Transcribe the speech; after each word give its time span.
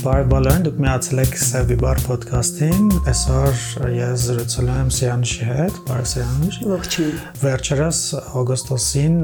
Բարև 0.00 0.28
բոլորին, 0.30 0.62
դուք 0.64 0.76
միացել 0.80 1.20
եք 1.20 1.34
Սևի 1.36 1.76
բար 1.82 1.98
ոդքասթին։ 2.06 2.84
Այսօր 3.10 3.56
ես 3.92 4.22
զրուցել 4.24 4.68
եմ 4.72 4.92
Սյանշի 4.96 5.48
հետ, 5.48 5.80
բարև 5.90 6.06
Սյանշ։ 6.08 6.56
Ողջույն։ 6.70 7.18
Վերջերս 7.42 8.00
օգոստոսին 8.40 9.18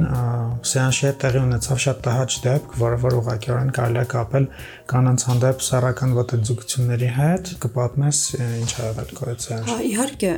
Սյանշի 0.68 1.06
հետ 1.06 1.16
տեղի 1.22 1.40
ունեցավ 1.46 1.80
շատ 1.86 2.02
տհաճ 2.04 2.36
դեպք, 2.44 2.76
որը 2.82 2.98
որ 3.06 3.16
ուղղակիորեն 3.22 3.72
կարելի 3.78 4.02
է 4.02 4.04
կապել 4.12 4.48
կանանց 4.92 5.24
հանդեպ 5.30 5.64
սեռական 5.64 6.12
ոտնձգությունների 6.20 7.10
հետ։ 7.16 7.50
Կպատմես 7.64 8.20
ինչ 8.44 8.68
ա 8.76 8.90
եղել 8.90 9.16
կոյցիան։ 9.16 9.64
Հա, 9.70 9.78
իհարկե, 9.96 10.34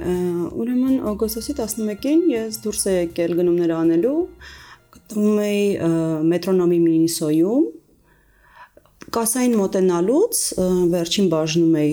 ուրեմն 0.63 1.03
օգոստոսի 1.19 1.59
11-ին 1.59 2.25
ես 2.37 2.63
դուրս 2.63 2.87
եկել 2.95 3.37
գնումներ 3.43 3.75
անելու 3.79 4.17
գտնվում 4.99 5.43
էի 5.49 5.67
մետրոնոմի 6.31 6.79
Մինիսոյում 6.87 7.67
կասային 9.19 9.59
մոտենալուց 9.59 10.43
վերջին 10.95 11.31
բաժնում 11.35 11.79
էի 11.83 11.93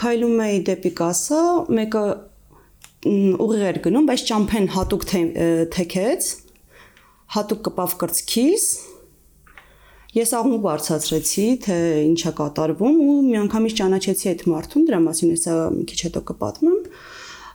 քայլում 0.00 0.38
էի 0.46 0.60
դեպի 0.68 0.92
կասա, 0.96 1.40
մեկը 1.76 2.04
ուղիղ 3.44 3.64
էր 3.70 3.78
գնում, 3.84 4.06
բայց 4.08 4.22
ճամփեն 4.30 4.68
հատուկ 4.74 5.04
թեքեց, 5.74 6.28
հատուկ 7.36 7.60
կպավ 7.68 7.96
կրծքիս։ 8.00 8.64
Ես 10.10 10.32
աղմուկ 10.40 10.62
բարձացրեցի, 10.64 11.46
թե 11.64 11.76
ինչա 12.08 12.32
կատարվում 12.40 12.96
ու 13.04 13.16
միանգամից 13.28 13.76
ճանաչեցի 13.80 14.30
այդ 14.30 14.44
մարդուն, 14.50 14.86
դրա 14.88 15.00
մասին 15.04 15.34
հեսա 15.36 15.56
մի 15.76 15.84
քիչ 15.90 16.00
հետո 16.06 16.22
կպատմեմ 16.30 16.80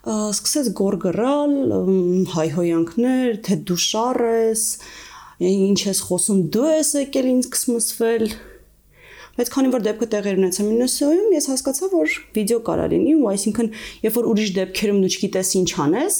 սկսեց 0.05 0.67
գորգռալ, 0.77 1.53
հայհոյանքներ, 2.29 3.39
թե 3.45 3.55
դու 3.65 3.77
շար 3.81 4.19
ես, 4.29 4.65
ինչ 5.49 5.79
ես 5.81 6.01
խոսում, 6.05 6.43
դու 6.53 6.67
ես 6.69 6.91
եկել 7.01 7.29
ինձ 7.31 7.49
կսմսվել։ 7.55 8.27
Բայց 9.35 9.49
քանի 9.51 9.71
որ 9.73 9.81
դեպքը 9.85 10.07
տեղի 10.13 10.33
ունեցավ 10.39 10.67
Մինեսոյում, 10.69 11.31
ես 11.35 11.47
հասկացա, 11.51 11.87
որ 11.91 12.13
վիդեո 12.35 12.59
կարա 12.69 12.85
լինի, 12.93 13.15
ու 13.19 13.25
այսինքն, 13.33 13.69
երբ 14.05 14.15
որ 14.15 14.29
ուրիշ 14.31 14.51
դեպքերում 14.55 15.01
դու 15.03 15.11
չգիտես 15.11 15.49
ինչ 15.59 15.71
անես, 15.85 16.19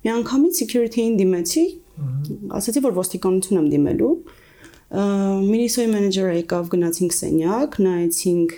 մի 0.00 0.10
անգամից 0.16 0.60
security-ին 0.64 1.14
դիմեցի, 1.20 1.64
ասացի, 2.58 2.82
որ 2.90 2.96
ոստիկանություն 2.98 3.60
եմ 3.60 3.68
դիմելու, 3.76 4.12
Մինիսոյի 4.90 5.90
մենեջերը 5.92 6.30
եկավ, 6.40 6.64
գնացինք 6.72 7.12
սենյակ, 7.14 7.76
նայեցինք 7.86 8.54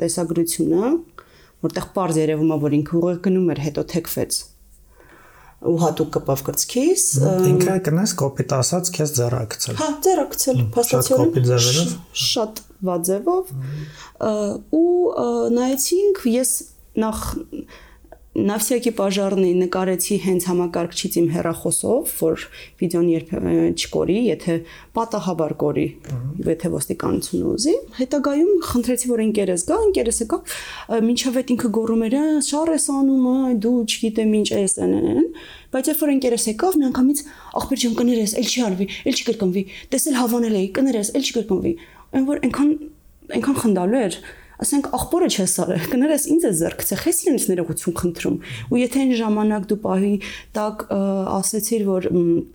տեսագրությունը, 0.00 0.88
որտեղ 1.62 1.86
པարզ 1.94 2.18
երևում 2.24 2.50
է, 2.50 2.56
որ 2.64 2.74
ինքը 2.80 2.96
ուղիղ 2.98 3.20
գնում 3.28 3.52
էր, 3.54 3.60
հետո 3.68 3.84
թեքվեց 3.94 4.38
ու 5.60 5.76
հատուկ 5.82 6.10
կպավ 6.16 6.42
կրծքիս 6.46 7.02
ինքը 7.50 7.74
կնես 7.86 8.14
կոպիտ 8.20 8.54
ասած 8.56 8.90
քեզ 8.96 9.10
ձեռակցել 9.18 9.78
հա 9.80 9.88
ձեռակցել 10.06 10.62
փաստացիորեն 10.76 11.26
կոպիտ 11.26 11.48
ձևերով 11.50 11.90
շատ 12.24 12.62
վաձևով 12.88 13.52
ու 14.80 14.94
նայեցինք 15.58 16.22
ես 16.32 16.54
նախ 17.04 17.20
Նավսիակի 18.40 18.90
պաժարնի 18.98 19.50
նկարեցի 19.60 20.16
հենց 20.24 20.46
համակարգչից 20.48 21.16
իմ 21.20 21.26
հեռախոսով, 21.34 22.12
որ 22.20 22.44
վիդեոն 22.80 23.08
երբ 23.10 23.32
չկորի, 23.80 24.16
եթե 24.30 24.56
պատահաբար 24.96 25.54
կորի, 25.60 25.86
եթե 26.48 26.70
ոստիկանությունը 26.74 27.50
ուզի։ 27.50 27.74
Հետագայում 28.00 28.52
խնդրեցի, 28.70 29.10
որ 29.10 29.22
ընկերս 29.26 29.64
գա, 29.70 29.78
ընկերսը 29.90 30.26
գա, 30.30 30.38
մինչև 31.10 31.40
այդ 31.40 31.52
ինքը 31.54 31.72
գոռում 31.80 32.04
էր, 32.08 32.16
շար 32.50 32.72
ես 32.76 32.86
անում, 32.96 33.26
այ 33.50 33.58
դու 33.64 33.74
չգիտեմ 33.90 34.34
ինչ 34.40 34.48
ես 34.56 34.76
անեն, 34.86 35.28
բայց 35.70 35.90
երբ 35.90 36.00
որ 36.00 36.14
ընկերս 36.16 36.46
եկավ, 36.50 36.78
միանգամից 36.80 37.24
ախպեր 37.60 37.82
ջան 37.84 37.98
կներես, 38.00 38.32
ել 38.40 38.48
չի 38.50 38.64
արվի, 38.70 38.86
ել 39.10 39.20
չի 39.20 39.26
կրկնվի, 39.30 39.62
տեսել 39.94 40.16
հավանել 40.20 40.56
էի, 40.60 40.70
կներես, 40.80 41.12
ել 41.20 41.26
չի 41.28 41.36
կրկնվի։ 41.40 41.74
Այն 42.10 42.26
որ 42.30 42.40
այնքան 42.48 42.70
այնքան 43.30 43.58
խնդալու 43.60 44.00
էր, 44.00 44.16
ասենք 44.60 44.90
աղբորը 44.96 45.28
չես 45.30 45.54
արել, 45.64 45.84
կներես 45.92 46.24
ինձ 46.34 46.44
է 46.44 46.52
зерկ 46.60 46.84
ցեխես 46.90 47.20
իրենց 47.24 47.46
ներողություն 47.50 47.96
խնդրում։ 48.00 48.36
Ու 48.70 48.80
եթե 48.80 49.00
այն 49.00 49.14
ժամանակ 49.20 49.66
դու 49.70 49.78
պահի 49.86 50.12
տակ 50.58 50.84
ասեցիր, 51.40 51.86
որ 51.88 52.08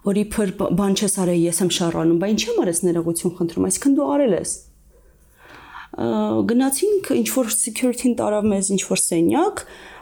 որի 0.05 0.23
փր 0.35 0.53
բան 0.79 0.95
չես 1.01 1.17
արել, 1.25 1.41
ես 1.49 1.61
եմ 1.65 1.73
շարանում, 1.79 2.21
բայց 2.21 2.35
ինչի՞ 2.35 2.55
մարես 2.59 2.81
ներողություն 2.85 3.35
խնդրում, 3.41 3.67
այսինքն 3.71 3.97
դու 3.97 4.09
արել 4.15 4.35
ես 4.35 4.55
գնացինք 5.95 7.09
ինչ 7.15 7.27
որ 7.31 7.51
security-ն 7.55 8.15
տարավ 8.19 8.47
մեզ 8.51 8.69
ինչ 8.75 8.81
որ 8.83 8.99
սենյակ, 8.99 9.61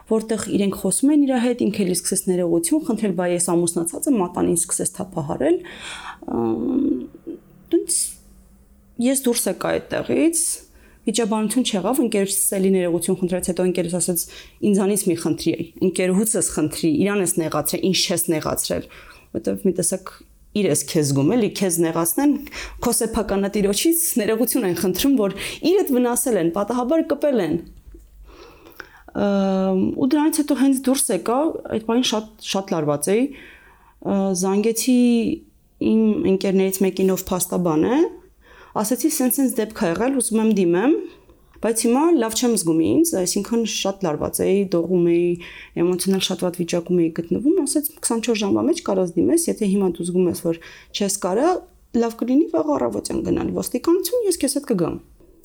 որտեղ 0.09 0.45
իրենք 0.57 0.77
խոսում 0.81 1.11
են 1.13 1.25
իր 1.27 1.33
հետ, 1.43 1.61
ինքն 1.67 1.83
էլի 1.83 1.97
սկսեց 1.99 2.23
ներողություն 2.31 2.83
խնդրել, 2.87 3.13
բայց 3.19 3.33
ես 3.37 3.47
ամուսնացած 3.53 4.09
եմ, 4.09 4.17
մատանին 4.23 4.57
սկսեց 4.57 4.91
թափահարել։ 4.97 5.59
Դից 7.73 7.99
ես 9.05 9.23
դուրս 9.27 9.45
եկա 9.53 9.73
այդտեղից, 9.77 10.41
վիճաբանություն 11.03 11.65
չեղավ, 11.67 12.03
ընկերոջից 12.03 12.43
էլի 12.57 12.69
ներողություն 12.73 13.17
խնդրեց, 13.21 13.49
հետո 13.51 13.65
ընկերս 13.69 13.95
ասաց 13.99 14.25
ինձանից 14.69 15.01
մի 15.09 15.15
խնդրի, 15.23 15.55
ընկերուհուցս 15.87 16.51
խնդրի, 16.53 16.91
իրան 17.03 17.23
ես 17.23 17.33
նեղացրել, 17.43 17.83
ինչ 17.89 17.97
չես 18.03 18.23
նեղացրել, 18.33 18.87
որտեվ 19.33 19.67
մի 19.67 19.73
տեսակ 19.79 20.13
իր 20.53 20.67
ես 20.69 20.83
քեզ 20.89 21.11
գում 21.17 21.31
էլի 21.33 21.49
քեզ 21.57 21.77
նեղացնեն 21.81 22.33
քո 22.85 22.91
սեփականատիրոջից 22.93 24.01
ներողություն 24.21 24.67
են 24.69 24.75
խնդրում 24.81 25.15
որ 25.17 25.35
իրդ 25.69 25.93
վնասել 25.95 26.37
են 26.43 26.51
պատահաբար 26.57 27.05
կպել 27.13 27.41
են 27.43 27.55
ու 29.13 30.09
դրանից 30.13 30.39
հետո 30.41 30.57
հենց 30.61 30.83
դուրս 30.85 31.09
եկա 31.13 31.39
այդ 31.73 31.87
բանին 31.89 32.07
շատ 32.11 32.29
շատ 32.53 32.73
լարված 32.73 33.09
էի 33.13 33.25
զանգեցի 34.43 34.99
իմ 35.89 36.01
ընկերներից 36.33 36.79
մեկինով 36.85 37.25
փաստաբան 37.29 37.87
է 37.89 37.97
ասացի 38.81 39.11
սենց-սենց 39.17 39.57
դեպք 39.59 39.83
ա 39.83 39.89
եղել, 39.93 40.15
ուզում 40.21 40.41
եմ 40.43 40.51
դիմեմ, 40.57 40.95
բայց 41.63 41.81
հիմա 41.85 42.03
լավ 42.19 42.33
չեմ 42.35 42.55
զգում 42.59 42.79
ինձ, 42.83 43.11
այսինքն 43.21 43.61
շատ 43.73 44.01
լարված 44.03 44.39
էի, 44.43 44.63
դողում 44.73 45.05
էի, 45.13 45.29
էմոցիոնալ 45.83 46.23
շատ 46.27 46.43
վատ 46.43 46.57
վիճակում 46.59 46.99
էի 47.03 47.11
գտնվում, 47.19 47.61
ասաց 47.63 47.87
24 48.03 48.39
ժամվա 48.43 48.63
մեջ 48.67 48.81
կարաս 48.89 49.13
դիմես, 49.15 49.47
եթե 49.53 49.69
հիմա 49.73 49.89
դու 49.93 50.07
զգում 50.09 50.27
ես, 50.33 50.43
որ 50.43 50.59
չես 50.91 51.17
կարա, 51.23 51.53
լավ 52.03 52.13
կլինի 52.19 52.45
վաղ 52.51 52.69
առավոտյան 52.73 53.23
գնալ 53.29 53.49
ոստիկանություն, 53.63 54.27
ես 54.27 54.39
քեզ 54.43 54.55
հետ 54.57 54.69
կգամ։ 54.73 54.95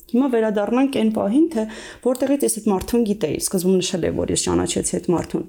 Հիմա 0.09 0.27
վերադառնանք 0.33 0.95
այն 0.99 1.11
պահին, 1.13 1.43
թե 1.53 1.65
որտեղից 2.01 2.45
ես 2.47 2.55
այդ 2.59 2.69
մարդուն 2.71 3.03
գիտեի, 3.09 3.41
սկզբում 3.45 3.75
նշել 3.79 4.07
եմ, 4.09 4.15
որ 4.19 4.33
ես 4.33 4.45
ճանաչեցի 4.47 4.95
այդ 4.99 5.09
մարդուն։ 5.13 5.43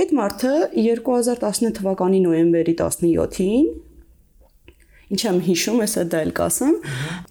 Այդ 0.00 0.14
մարդը 0.18 0.52
2019 0.74 1.76
թվականի 1.78 2.20
նոյեմբերի 2.26 2.74
17-ին 2.80 3.70
ինչ 5.10 5.20
եմ 5.26 5.38
հիշում, 5.42 5.78
հեսա 5.82 6.02
դա 6.10 6.18
էլ 6.24 6.32
կասեմ, 6.38 6.74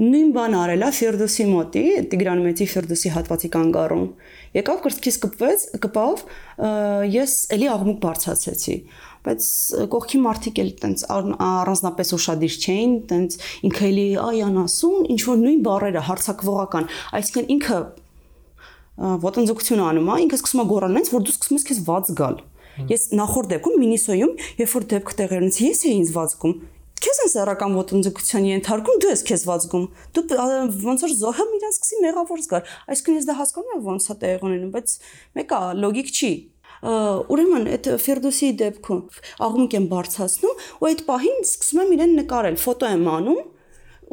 նույն 0.04 0.32
բան 0.36 0.56
արելա 0.60 0.90
Ֆիրդուսի 1.00 1.46
մոտի, 1.50 1.84
Տիգրան 2.12 2.42
Մեծի 2.44 2.66
Ֆիրդուսի 2.74 3.12
հատվածի 3.16 3.50
կանգառում։ 3.56 4.08
Եկավ 4.60 4.82
կրծքից 4.84 5.20
կպվեց, 5.24 5.64
կպավ, 5.86 6.24
ես 7.14 7.36
էլի 7.56 7.70
աղմուկ 7.80 8.02
բարձացեցի 8.04 8.76
բայց 9.20 9.46
կողքի 9.92 10.20
մարդիկ 10.24 10.60
էլ 10.64 10.70
տենց 10.80 11.02
առանձնապես 11.14 12.14
ուշադիր 12.16 12.54
չէին, 12.60 12.94
տենց 13.10 13.36
ինքը 13.68 13.84
էլի 13.90 14.06
այան 14.24 14.60
ասում, 14.64 14.96
ինչ 15.14 15.20
որ 15.28 15.42
նույն 15.44 15.60
բառերը 15.68 16.04
հարցակվողական, 16.08 16.88
այսինքն 17.20 17.52
ինքը 17.56 17.80
ոտնձգություն 19.28 19.84
անում 19.90 20.10
է, 20.10 20.18
ինքը 20.24 20.40
սկսում 20.40 20.64
է 20.64 20.68
գոռանենց, 20.72 21.12
որ 21.14 21.28
դու 21.28 21.36
սկսում 21.36 21.60
ես 21.60 21.68
քեզ 21.70 21.84
ված 21.90 22.12
գալ։ 22.20 22.42
Ես 22.90 23.06
նախորդ 23.20 23.54
դեպքում 23.54 23.80
Մինիսոյում, 23.80 24.34
երբ 24.60 24.74
որ 24.76 24.86
դեպք 24.94 25.14
ունեցի, 25.40 25.64
ես 25.68 25.82
էի 25.84 25.96
ինձ 26.00 26.12
ված 26.16 26.36
գում 26.40 26.54
քեզ 27.06 27.20
են 27.24 27.32
սեռական 27.34 27.76
ոտնձգության 27.80 28.48
ենթարկում, 28.50 29.02
դու 29.04 29.12
ես 29.14 29.24
քեզ 29.30 29.44
վազգում։ 29.50 29.86
Դու 30.16 30.24
ոնց 30.90 31.04
որ 31.06 31.14
զոհեմ 31.20 31.52
իրան 31.60 31.76
սկսի 31.76 32.00
մեղավոր 32.06 32.44
զգալ։ 32.46 32.72
Այսինքն 32.90 33.20
ես 33.20 33.28
դա 33.30 33.36
հասկանում 33.40 33.76
եմ 33.76 33.84
ոնց 33.90 34.08
է 34.10 34.16
տեղի 34.24 34.48
ունենում, 34.50 34.72
բայց 34.76 34.96
մեկը 35.40 35.60
լոգիկ 35.80 36.10
չի 36.20 36.32
ուրեմն 36.80 37.66
այդ 37.76 37.88
Ֆերդոսի 38.00 38.50
դեպքում 38.60 39.00
աղմուկ 39.44 39.74
եմ 39.76 39.88
բարձրացնում 39.92 40.62
ու 40.80 40.88
այդ 40.90 41.02
պահին 41.10 41.42
սկսում 41.44 41.82
եմ 41.84 41.92
իրեն 41.98 42.14
նկարել, 42.20 42.60
ֆոտո 42.64 42.92
եմ 42.96 43.10
անում, 43.20 43.42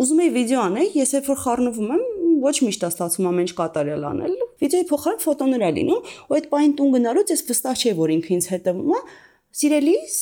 ուզում 0.02 0.22
եի 0.24 0.32
վիդեո 0.34 0.62
անել, 0.66 0.88
ես 0.98 1.14
երբ 1.14 1.30
որ 1.30 1.38
խառնվում 1.44 1.92
եմ, 1.94 2.02
ոչ 2.42 2.56
միշտ 2.66 2.82
է 2.82 2.90
ստացվում 2.90 3.28
ամեն 3.30 3.46
ինչ 3.46 3.52
կատարել 3.60 4.04
անել։ 4.10 4.34
Վիդեոյի 4.60 4.86
փոխարեն 4.90 5.22
ֆոտոներ 5.22 5.62
է 5.66 5.70
լինում, 5.76 6.10
ու 6.26 6.36
այդ 6.36 6.48
պահին 6.52 6.74
տուն 6.76 6.92
գնալուց 6.96 7.32
ես 7.32 7.42
վստահ 7.46 7.80
չէի, 7.80 7.94
որ 7.96 8.12
ինքը 8.16 8.34
ինձ 8.36 8.48
հետևում 8.52 8.92
է, 8.92 9.00
Սիրելիս 9.56 10.16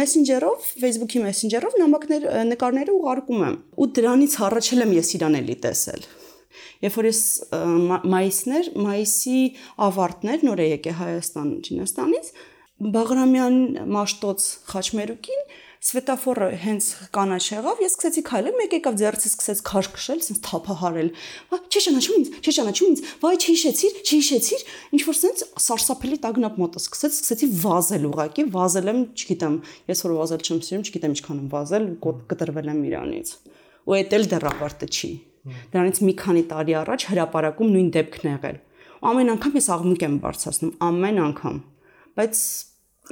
Messenger-ով, 0.00 0.68
Facebook-ի 0.80 1.20
Messenger-ով 1.26 1.74
նամակներ 1.80 2.22
նկարները 2.48 2.94
ուղարկում 2.96 3.42
եմ։ 3.50 3.56
Ու 3.76 3.88
դրանից 3.98 4.36
առաջել 4.46 4.84
եմ 4.86 4.94
ես 4.96 5.10
իրան 5.18 5.36
էլի 5.40 5.56
տեսել։ 5.66 6.06
Երբ 6.80 6.96
որ 6.96 7.08
ես 7.10 7.20
մայիսներ, 8.14 8.70
մայիսի 8.86 9.40
ավարտներ 9.86 10.46
նոր 10.48 10.62
եկե 10.64 10.94
Հայաստան, 11.00 11.50
Չինաստանից, 11.68 12.30
Բաղրամյան 12.96 13.58
Մաշտոց 13.92 14.46
Խաչմերուկին 14.70 15.42
Սվետաֆորը 15.80 16.46
հենց 16.60 16.86
կանաչ 17.08 17.40
եղավ, 17.40 17.78
ես 17.80 17.94
սկսեցի 17.94 18.22
քայլել, 18.28 18.56
մեկ 18.58 18.74
եկավ 18.76 18.96
ձեռքից 19.00 19.30
սկսեց 19.30 19.60
քաշ 19.64 19.86
քշել, 19.94 20.18
ասես 20.20 20.40
թափահարել։ 20.44 21.08
Չի 21.56 21.80
ճանաչում 21.86 22.18
ինձ, 22.20 22.28
չի 22.44 22.52
ճանաչում 22.56 22.90
ինձ։ 22.90 23.00
Վայ, 23.22 23.32
չհիշեցիր, 23.40 23.94
չհիշեցիր։ 24.04 24.64
Ինչ 24.92 25.00
որ 25.08 25.16
sense 25.16 25.48
սարսափելի 25.64 26.18
տագնապ 26.20 26.60
մոտը 26.60 26.82
սկսեց, 26.84 27.16
սկսեցի 27.16 27.48
վազել 27.64 28.04
ուղակի, 28.10 28.44
վազել 28.60 28.92
եմ, 28.92 29.00
չգիտեմ, 29.16 29.56
ես 29.88 30.04
որ 30.04 30.14
վազել 30.20 30.44
չեմ 30.44 30.60
սիրում, 30.68 30.84
չգիտեմ 30.84 31.16
ինչքան 31.16 31.40
եմ 31.40 31.48
վազել, 31.56 31.86
կտրվել 32.28 32.70
եմ 32.76 32.80
իրանից։ 32.90 33.34
Ու 33.88 33.96
էդ 34.04 34.16
էլ 34.20 34.24
դեռ 34.36 34.48
ավարտը 34.52 34.90
չի։ 35.00 35.10
Դրանից 35.72 36.00
մի 36.04 36.14
քանի 36.20 36.42
տարի 36.50 36.74
առաջ 36.84 37.04
հրաապարակում 37.10 37.70
նույն 37.72 37.92
դեպքն 37.96 38.28
եղել։ 38.30 38.58
Ամեն 39.00 39.30
անգամ 39.32 39.54
ես 39.56 39.68
աղմուկ 39.72 40.02
եմ 40.04 40.16
բարձրացնում, 40.20 40.72
ամեն 40.84 41.20
անգամ։ 41.24 41.56
Բայց 42.20 42.42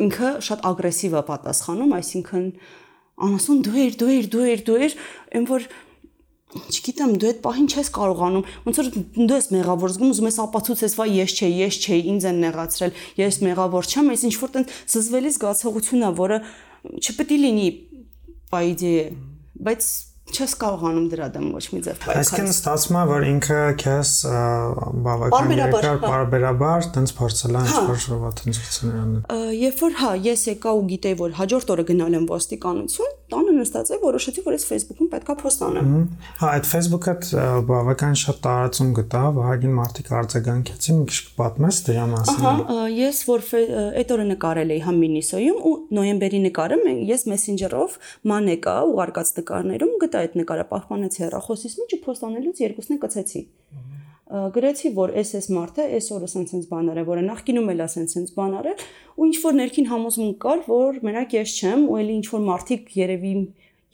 ինքը 0.05 0.31
շատ 0.47 0.65
ագրեսիվ 0.69 1.19
է 1.19 1.23
պատասխանում, 1.29 1.93
այսինքն 1.99 2.47
անասուն 3.29 3.61
դու 3.67 3.79
ես, 3.79 3.99
դու 3.99 4.11
ես, 4.15 4.27
դու 4.33 4.47
ես, 4.49 4.65
դու 4.69 4.79
ես, 4.85 4.97
այն 5.39 5.47
որ 5.49 5.69
չգիտեմ, 6.49 7.15
դու 7.21 7.29
այդ 7.29 7.41
պահին 7.45 7.67
չես 7.69 7.91
կարողանում, 7.93 8.45
ոնց 8.65 8.79
որ 8.81 8.87
դու 9.19 9.37
ես 9.37 9.49
մեղավոր 9.53 9.93
զգում, 9.93 10.12
ուզում 10.15 10.29
ես 10.29 10.39
ապացուցես, 10.45 10.95
վայ 10.97 11.09
ես 11.19 11.35
չէ, 11.37 11.49
ես 11.59 11.79
չէ, 11.83 11.99
ինձ 12.12 12.29
են 12.31 12.39
նեղացրել, 12.45 13.03
ես 13.21 13.41
մեղավոր 13.45 13.89
չեմ, 13.93 14.09
այս 14.15 14.25
ինչ 14.29 14.35
որ 14.39 14.55
տեն 14.55 14.67
զզվելի 14.95 15.33
զգացողությունն 15.37 16.09
է, 16.09 16.12
որը 16.19 16.39
չպետք 17.05 17.35
է 17.37 17.39
լինի, 17.44 17.69
բայդի, 18.49 18.94
բայց 19.69 19.91
չես 20.29 20.55
կարողանում 20.61 21.07
դրա 21.13 21.27
դեմ 21.35 21.47
ոչ 21.57 21.65
մի 21.73 21.81
ձև 21.87 21.99
պայքարել։ 22.03 22.21
Այսինքն 22.23 22.51
ստացվում 22.53 22.99
է, 22.99 23.05
որ 23.09 23.27
ինքը 23.29 23.61
քեզ 23.83 24.13
բավական 25.09 25.53
երկար 25.59 26.01
բարբերաբար 26.05 26.89
տենց 26.97 27.15
փորձել 27.19 27.59
է 27.59 27.63
հա։ 27.69 27.79
ինչ-որ 27.79 28.01
շրջանցություններ 28.05 28.99
անել։ 29.03 29.55
Երբ 29.59 29.83
որ 29.85 29.97
հա, 30.03 30.13
ես 30.29 30.45
եկա 30.53 30.75
ու 30.79 30.85
գիտեի, 30.93 31.19
որ 31.19 31.37
հաջորդ 31.39 31.73
օրը 31.75 31.85
գնալ 31.89 32.19
եմ 32.19 32.29
ոստիկանություն, 32.29 33.13
տանը 33.29 33.55
նստած 33.59 33.91
էի, 33.93 33.99
որոշեցի, 34.03 34.43
որ 34.47 34.55
ես 34.57 34.65
Facebook-ում 34.69 35.09
պետքա 35.13 35.35
post 35.43 35.65
անեմ։ 35.67 35.91
Հա, 36.39 36.51
այդ 36.59 36.69
Facebook-ը 36.69 37.15
բավական 37.69 38.17
շատ 38.23 38.41
տարածում 38.47 38.93
գտա, 38.99 39.23
վահագին 39.39 39.75
մարդիկ 39.79 40.11
արձագանքեցին, 40.19 40.99
մի 40.99 41.09
քիչ 41.13 41.21
պատմես 41.39 41.81
դրա 41.89 42.07
մասին։ 42.15 42.49
Ահա, 42.49 42.79
ես 42.99 43.21
որ 43.29 43.45
այդ 44.01 44.15
օրը 44.17 44.27
նկարել 44.33 44.75
էի 44.79 44.81
համ 44.89 45.01
Մինիսոյում 45.05 45.61
ու 45.69 45.75
նոյեմբերի 45.99 46.43
նկարը 46.49 46.81
ես 47.09 47.27
Messenger-ով 47.29 47.99
մանեկա 48.33 48.77
ուղարկած 48.89 49.35
նկարներում 49.39 49.95
գտա 50.05 50.25
այդ 50.25 50.37
նկարը, 50.43 50.67
պահպանեցի 50.73 51.25
հեռախոսից 51.25 51.79
մեջ 51.83 51.97
ու 51.99 52.03
post 52.09 52.27
անելուց 52.29 52.65
երկուսն 52.65 52.97
է 52.97 53.01
կցեցի 53.05 53.43
գրեցի 54.29 54.91
որ 54.97 55.15
էս 55.23 55.31
էս 55.39 55.47
մարդը 55.57 55.85
այսօրը 55.99 56.29
սենց 56.33 56.67
բաներ 56.69 56.99
է 57.01 57.05
որը 57.09 57.23
նախկինում 57.29 57.71
էլ 57.73 57.81
ասեն 57.85 58.09
սենց 58.13 58.33
բաներ 58.37 58.69
է 58.69 58.75
ու 59.17 59.29
ինչ 59.29 59.37
որ 59.45 59.57
ներքին 59.59 59.89
համոզմունք 59.89 60.37
կար 60.45 60.61
որ 60.69 60.99
մենակ 61.09 61.37
ես 61.39 61.55
չեմ 61.59 61.87
ու 61.89 61.97
էլի 62.03 62.17
ինչ 62.19 62.27
որ 62.35 62.43
մարդիկ 62.49 62.93
երևի 62.99 63.33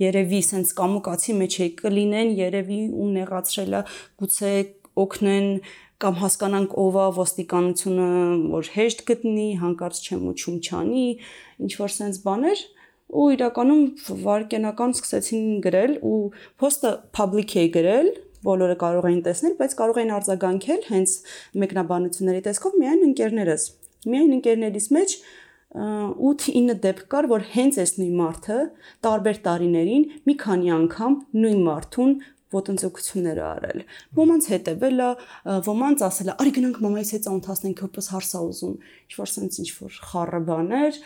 երևի 0.02 0.40
սենց 0.48 0.74
կամուկացի 0.80 1.36
մեջ 1.38 1.54
է 1.54 1.68
կլինեն 1.78 2.34
երևի 2.40 2.80
ու 2.98 3.08
նեղացրելա 3.14 3.82
գուցե 4.24 4.52
օգնեն 5.04 5.48
կամ 6.02 6.18
հասկանանք 6.18 6.74
ով 6.82 6.96
է 6.98 7.06
ոստիկանությունը 7.14 8.08
որ 8.50 8.70
հեշտ 8.74 9.04
գտնի 9.10 9.48
հանկարծ 9.62 10.00
չեմ 10.04 10.24
ու 10.30 10.34
չում 10.34 10.58
չանի 10.66 11.04
ինչ 11.64 11.72
որ 11.78 11.94
սենց 11.94 12.18
բաներ 12.26 12.64
ու 13.14 13.26
իրականում 13.36 13.82
վարկենական 14.24 14.94
սկսեցին 14.98 15.46
գրել 15.64 15.92
ու 16.10 16.18
post-ը 16.58 16.92
public 17.14 17.54
է 17.62 17.66
գրել 17.78 18.10
բոլորը 18.44 18.76
կարող 18.82 19.08
էին 19.10 19.22
տեսնել, 19.28 19.54
բայց 19.60 19.76
կարող 19.80 20.00
էին 20.02 20.12
արձագանքել 20.18 20.82
հենց 20.90 21.14
մեկնաբանությունների 21.64 22.44
տեսքով 22.48 22.76
միայն 22.84 23.02
ընկերներս։ 23.08 23.64
Միայն 24.04 24.36
ընկերներից 24.38 24.88
մեջ 24.94 25.16
8-9 25.74 26.76
դեպք 26.84 27.06
կար, 27.10 27.26
որ 27.32 27.44
հենց 27.50 27.78
այս 27.82 27.92
նույն 27.98 28.14
մարդը 28.20 28.58
տարբեր 29.02 29.38
տարիներին 29.46 30.04
մի 30.28 30.34
քանի 30.44 30.70
անգամ 30.74 31.16
նույն 31.34 31.64
մարդուն 31.66 32.12
ոտնձգություններ 32.54 33.40
արել։ 33.42 33.82
Ոմանց 34.18 34.46
հետևել 34.52 35.02
է, 35.02 35.08
ոմանց 35.66 36.04
ասել 36.06 36.30
է, 36.30 36.36
արի 36.44 36.52
գնանք 36.58 36.78
մամայից 36.84 37.10
հետ 37.14 37.26
ծանոթացնենք, 37.26 37.82
հոպս 37.84 38.10
հարսա 38.14 38.42
ուզում։ 38.44 38.76
Ինչ 39.04 39.18
որ 39.18 39.32
sense 39.34 39.60
ինչ 39.64 39.70
որ 39.80 39.98
խառը 40.12 40.40
բաներ։ 40.50 41.00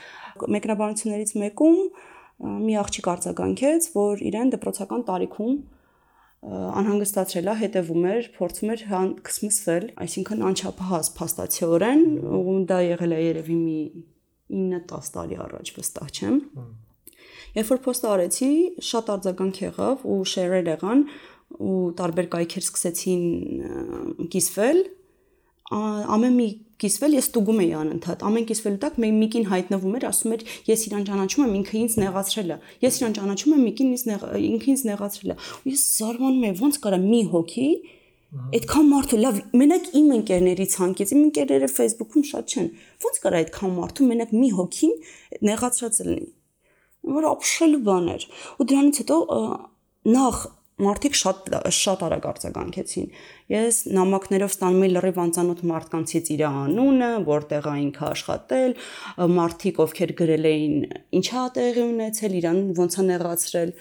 Մեկնաբանություններից 0.58 1.32
մեկում 1.44 1.80
մի 2.68 2.74
աղջիկ 2.84 3.08
արձագանքեց, 3.14 3.88
որ 3.96 4.24
իրեն 4.28 4.52
դպրոցական 4.54 5.06
տարիքում 5.08 5.54
անհանգստացրել 6.38 7.48
է, 7.50 7.54
հետևում 7.62 8.04
էր, 8.08 8.26
փորձում 8.38 8.70
էր 8.74 8.82
քսմսվել, 9.26 9.86
այսինքն 10.04 10.44
անչափահաս 10.48 11.08
փաստացիորեն, 11.18 12.04
ու 12.38 12.58
դա 12.70 12.78
եղել 12.88 13.14
է 13.16 13.18
երևի 13.24 13.56
մի 13.58 13.80
9-10 14.48 15.10
տարի 15.16 15.40
առաջ, 15.44 15.72
վստահ 15.78 16.12
չեմ։ 16.14 16.36
Երբ 17.58 17.72
որ 17.72 17.80
post 17.84 18.06
արեցի, 18.06 18.52
շատ 18.88 19.10
արձագանք 19.16 19.60
եղավ 19.64 20.06
ու 20.06 20.20
share-եր 20.30 20.70
եղան 20.74 21.02
ու 21.58 21.76
տարբեր 21.98 22.26
կայքեր 22.34 22.64
սկսեցին 22.68 23.22
կիսվել, 24.32 24.80
ամեն 25.68 26.36
մի 26.38 26.48
կիսվել 26.78 27.14
ես 27.18 27.26
ստուգում 27.28 27.60
էի 27.64 27.72
անընդհատ 27.78 28.22
ամեն 28.28 28.44
կիսվելու 28.48 28.80
տակ 28.84 28.98
մի 29.02 29.08
միկին 29.18 29.46
հայտնվում 29.50 29.96
էր 29.98 30.04
ասում 30.08 30.34
էր 30.36 30.44
ես 30.68 30.84
իրան 30.88 31.06
ճանաչում 31.08 31.44
եմ 31.44 31.54
ինքը 31.58 31.76
ինձ 31.78 31.96
նեղացրել 32.02 32.52
է 32.54 32.58
ես 32.86 32.98
իրան 32.98 33.16
ճանաչում 33.18 33.54
եմ 33.58 33.62
միկին 33.68 33.90
ինձ 33.98 34.04
ինքը 34.48 34.70
ինձ 34.72 34.84
նեղացրել 34.88 35.32
է 35.34 35.36
ու 35.58 35.72
ես 35.74 35.82
զարմանում 35.98 36.46
եմ 36.48 36.58
ոնց 36.62 36.78
կարա 36.86 37.00
մի 37.04 37.20
հոգի 37.34 37.68
այդքան 38.28 38.88
մարդու 38.92 39.18
լավ 39.24 39.36
մենակ 39.58 39.86
իմ 39.98 40.08
ընկերների 40.18 40.66
ցանկից 40.72 41.12
իմ 41.16 41.20
ընկերները 41.28 41.68
Facebook-ում 41.74 42.24
շատ 42.28 42.54
չեն 42.54 42.66
ոնց 43.04 43.20
կարա 43.24 43.38
այդքան 43.42 43.72
մարդու 43.78 44.08
մենակ 44.08 44.34
մի 44.36 44.50
հոգին 44.58 44.92
նեղացրած 45.48 46.00
լինի 46.08 46.28
որ 47.08 47.28
ապշելու 47.28 47.80
բան 47.88 48.10
էր 48.14 48.26
ու 48.28 48.66
դրանից 48.68 49.00
հետո 49.00 49.18
նախ 50.18 50.38
մարդիկ 50.78 51.16
շատ 51.18 51.48
շատ 51.74 52.02
արագ 52.06 52.26
արձագանքեցին։ 52.30 53.06
Ես 53.52 53.78
նամակներով 53.98 54.52
ստանում 54.54 54.84
էի 54.86 54.90
լրիվ 54.94 55.20
անծանոթ 55.24 55.62
մարդկանցից 55.70 56.30
իր 56.34 56.42
անունը, 56.48 57.10
որտեղ 57.28 57.68
է 57.68 57.74
ինքը 57.82 58.04
աշխատել, 58.08 58.74
մարդիկ 59.38 59.80
ովքեր 59.84 60.12
գրել 60.22 60.48
էին 60.52 60.76
ինչա 61.18 61.44
տեղի 61.58 61.84
ունեցել, 61.88 62.36
իրան 62.40 62.60
ոնց 62.78 62.98
է 62.98 63.06
նեղացրել։ 63.08 63.72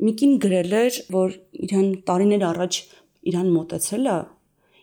Միկին 0.00 0.36
գրել 0.40 0.76
էր, 0.80 1.00
որ 1.20 1.34
իրան 1.68 1.88
տարիներ 2.08 2.44
առաջ 2.50 2.78
իրան 3.30 3.50
մոտեցել 3.56 4.06
է 4.10 4.18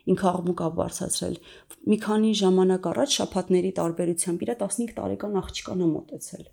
ինքը 0.08 0.28
աղմուկա 0.30 0.68
բարձացրել։ 0.78 1.40
Մի 1.88 1.98
քանի 2.06 2.30
ժամանակ 2.42 2.92
առաջ 2.92 3.16
շփատների 3.18 3.72
տարբերությամբ 3.82 4.46
իր 4.46 4.54
15 4.62 4.94
տարեկան 5.00 5.42
աղջկան 5.42 5.84
է 5.84 5.90
մոտեցել։ 5.98 6.46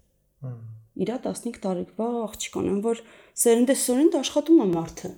Հմ 0.48 0.83
իրա 1.02 1.16
15 1.26 1.60
տարեկվա 1.64 2.08
աղջկան 2.24 2.68
են, 2.70 2.80
որ 2.84 3.02
սերնդեսորենտ 3.44 4.18
աշխատում 4.20 4.62
է 4.64 4.68
մարդը։ 4.74 5.10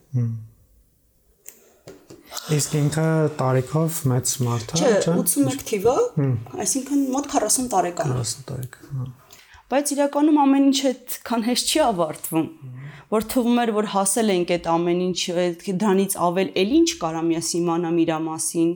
Իսկ 2.56 2.74
ինքը 2.80 3.06
տարիքով 3.40 4.00
մեծ 4.12 4.32
մարդ 4.46 4.72
է, 4.72 4.80
չէ՞։ 4.80 4.90
Չէ, 4.96 5.14
81 5.20 5.62
թիվը, 5.70 5.94
այսինքն 6.64 7.06
մոտ 7.16 7.30
40 7.36 7.70
տարեկան։ 7.76 8.12
40 8.16 8.44
տարեկան, 8.50 9.14
Բայց 9.66 9.90
իրականում 9.96 10.36
ամեն 10.38 10.66
ինչ 10.66 10.80
այդքան 10.88 11.44
հեշտ 11.46 11.70
չի 11.74 11.80
ավարտվում 11.82 12.44
որ 13.10 13.24
թվում 13.32 13.58
էր 13.62 13.72
որ 13.76 13.88
հասել 13.92 14.32
ենք 14.34 14.52
այդ 14.56 14.68
ամեն 14.72 15.00
ինչ 15.06 15.18
դրանից 15.82 16.14
ավել 16.26 16.48
էլ 16.62 16.70
ինչ 16.76 16.88
կարամ 17.02 17.28
ես 17.34 17.50
իմանամ 17.58 17.98
իր 18.02 18.12
մասին 18.26 18.70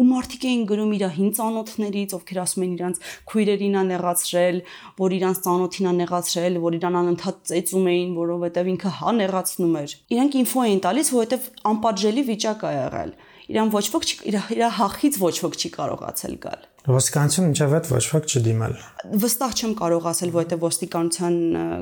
ու 0.00 0.06
մարդիկ 0.10 0.46
էին 0.50 0.62
գրում 0.70 0.92
իր 0.96 1.04
հին 1.16 1.32
ծանոթներից, 1.38 2.14
ովքեր 2.16 2.40
ասում 2.40 2.64
են 2.66 2.74
իրանց 2.80 3.00
քույրերին 3.30 3.76
ա 3.76 3.82
նեղացրել, 3.90 4.60
որ 5.00 5.16
իրանց 5.20 5.42
ծանոթին 5.46 5.90
ա 5.90 5.94
նեղացրել, 6.00 6.60
որ 6.64 6.78
իրան 6.80 7.00
անընդհատ 7.00 7.42
ծեծում 7.50 7.90
էին, 7.90 8.14
որովհետև 8.20 8.70
ինքը 8.74 8.94
հա 9.00 9.10
նեղացնում 9.20 9.74
էր։ 9.80 9.96
Իրանք 10.16 10.38
ինֆո 10.40 10.64
էին 10.70 10.80
տալիս, 10.86 11.12
որովհետև 11.20 11.50
անպատժելի 11.70 12.24
վիճակ 12.30 12.64
ա 12.64 12.72
եղել 12.80 13.12
իրան 13.50 13.70
ոչ 13.74 13.84
ոք 13.90 14.04
չի 14.06 14.16
իր 14.30 14.36
իր 14.54 14.60
հախից 14.78 15.16
ոչ 15.20 15.32
ոք 15.42 15.56
չի 15.58 15.70
կարողացել 15.74 16.34
գալ։ 16.44 16.66
Ոստիկանություն 16.90 17.48
ինչև 17.50 17.72
այդ 17.76 17.88
ոչ 17.90 18.02
ոք 18.14 18.28
չդիմել։ 18.30 18.76
Վստահ 19.24 19.56
չեմ 19.58 19.72
կարող 19.80 20.06
ասել, 20.10 20.30
որովհետև 20.36 20.62
ոստիկանության 20.66 21.34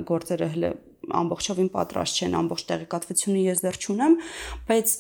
գործերը 0.09 0.49
հələ 0.55 0.71
ամբողջովին 1.19 1.69
պատրաստ 1.77 2.23
չեն, 2.23 2.39
ամբողջ 2.39 2.65
տեղեկատվությունը 2.73 3.45
ես 3.49 3.63
դեռ 3.65 3.79
չունեմ, 3.85 4.17
բայց 4.69 4.95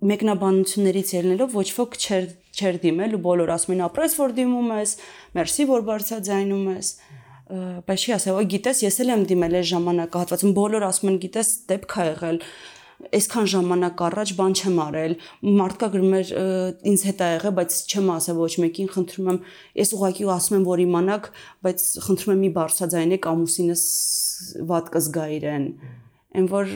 մեկնաբանություններից 0.00 1.14
ելնելով 1.16 1.56
ոչ 1.60 1.68
ոք 1.76 1.96
չեր 2.00 2.28
չեր 2.60 2.80
դիմել 2.84 3.16
ու 3.16 3.22
բոլոր 3.26 3.52
ասում 3.54 3.74
են 3.76 3.82
ապրես 3.86 4.16
որ 4.20 4.34
դիմում 4.40 4.70
ես, 4.80 4.92
մերսի 5.36 5.66
որ 5.70 5.86
բարձրաձայնում 5.90 6.66
ես 6.70 6.90
բայց 7.50 8.02
չի 8.06 8.12
ասել, 8.14 8.36
գիտես, 8.50 8.80
ես 8.86 8.98
էլ 9.02 9.08
եմ 9.10 9.22
դիմել 9.30 9.56
այս 9.60 9.70
ժամանակահատվածում, 9.70 10.52
բոլոր 10.60 10.84
ասում 10.86 11.10
են 11.10 11.16
գիտես, 11.24 11.48
դեպք 11.70 11.96
ա 11.98 12.04
եղել 12.10 12.38
այսքան 13.16 13.46
ժամանակ 13.50 14.02
առաջ 14.06 14.32
բան 14.36 14.54
չեմ 14.60 14.78
արել 14.84 15.14
մարդկա 15.58 15.88
գրում 15.94 16.14
էր 16.18 16.32
ինձ 16.90 17.04
հետ 17.08 17.22
ա 17.24 17.28
եղել 17.30 17.54
բայց 17.58 17.76
չեմ 17.88 18.10
ասել 18.14 18.36
ոչ 18.40 18.50
մեկին 18.64 18.90
խնդրում 18.94 19.30
եմ 19.32 19.38
ես 19.80 19.92
ուղղակի 19.96 20.26
ասում 20.36 20.56
եմ 20.58 20.66
որ 20.68 20.82
իմանաք 20.84 21.30
բայց 21.64 21.86
խնդրում 22.06 22.34
եմ 22.34 22.42
մի 22.44 22.50
բարձրաձայնեք 22.60 23.28
ամուսինս 23.30 23.84
վատ 24.70 24.92
կզգա 24.96 25.26
իրեն 25.40 25.66
այն 26.36 26.50
որ 26.52 26.74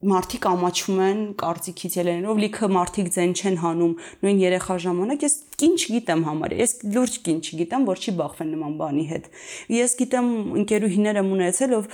մարդիկ 0.00 0.46
ամաչում 0.48 1.00
են 1.04 1.18
կարծիքից 1.40 1.96
ելնելով 1.98 2.38
լիքը 2.40 2.68
մարդիկ 2.72 3.08
ձեն 3.16 3.34
չեն 3.36 3.58
հանում 3.60 3.90
նույն 4.24 4.38
երեխա 4.40 4.76
ժամանակ 4.84 5.26
ես 5.26 5.34
կին 5.60 5.74
չգիտեմ 5.76 6.22
համարը 6.28 6.60
ես 6.60 6.72
լուրջ 6.94 7.18
կին 7.26 7.42
չգիտեմ 7.44 7.84
որ 7.90 8.00
չի 8.00 8.14
բախվեն 8.20 8.54
նման 8.54 8.78
բանի 8.80 9.04
հետ 9.10 9.28
ես 9.76 9.96
գիտեմ 10.00 10.32
ընկերուհիներ 10.62 11.20
եմ 11.20 11.30
ունեցել 11.36 11.76
ով 11.80 11.92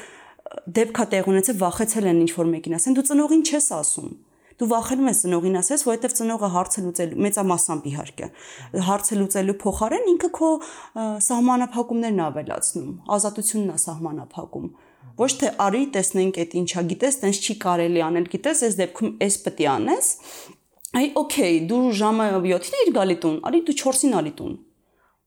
դեպքա 0.79 1.07
տեղ 1.17 1.31
ունեցել 1.35 1.59
վախեցել 1.67 2.09
են 2.15 2.23
ինչ 2.23 2.33
որ 2.37 2.51
մեկին 2.55 2.79
ասեն 2.79 2.97
դու 2.97 3.07
ծնողին 3.11 3.45
չես 3.51 3.69
ասում 3.81 4.11
դու 4.57 4.67
վախենում 4.71 5.09
ես 5.11 5.19
ծնողին 5.27 5.57
ասես, 5.61 5.83
որովհետև 5.85 6.13
ծնողը 6.17 6.49
հարցը 6.55 6.83
լուծելու 6.87 7.19
մեծամասամբ 7.27 7.89
իհարկե 7.91 8.29
հարցը 8.87 9.19
լուծելու 9.21 9.57
փոխարեն 9.67 10.07
ինքը 10.15 10.31
քո 10.39 10.49
սահմանափակումներն 11.27 12.23
ավելացնում, 12.27 12.95
ազատությունն 13.17 13.75
է 13.75 13.79
սահմանափակում 13.85 14.71
Ոչ 15.17 15.31
թե 15.41 15.51
արի 15.65 15.83
տեսնենք 15.97 16.39
այդ 16.43 16.55
ինչա, 16.61 16.83
գիտես, 16.93 17.19
տենց 17.23 17.39
չի 17.41 17.55
կարելի 17.63 18.03
անել, 18.07 18.27
գիտես, 18.35 18.63
այս 18.67 18.77
դեպքում 18.81 19.13
էս 19.27 19.39
պետք 19.47 19.63
է 19.65 19.69
անես։ 19.73 20.11
Այ 20.97 21.07
օքեյ, 21.21 21.57
դու 21.71 21.81
ժամը 22.01 22.27
7-ին 22.37 22.77
էիր 22.81 22.93
գալի 22.97 23.17
տուն, 23.25 23.39
արի 23.49 23.61
դու 23.67 23.77
4-ին 23.81 24.17
ալի 24.21 24.33
տուն։ 24.41 24.55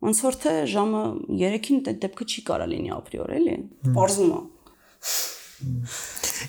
Ոնց 0.06 0.22
որ 0.24 0.38
թե 0.46 0.54
ժամը 0.74 1.02
3-ին 1.42 1.82
դե 1.90 1.94
դեպքը 2.06 2.30
չի 2.30 2.46
կարա 2.50 2.70
լինի 2.70 2.94
ապրիոր, 2.96 3.36
էլի։ 3.40 3.58
Պարզում 3.98 4.32
է։ 4.38 4.42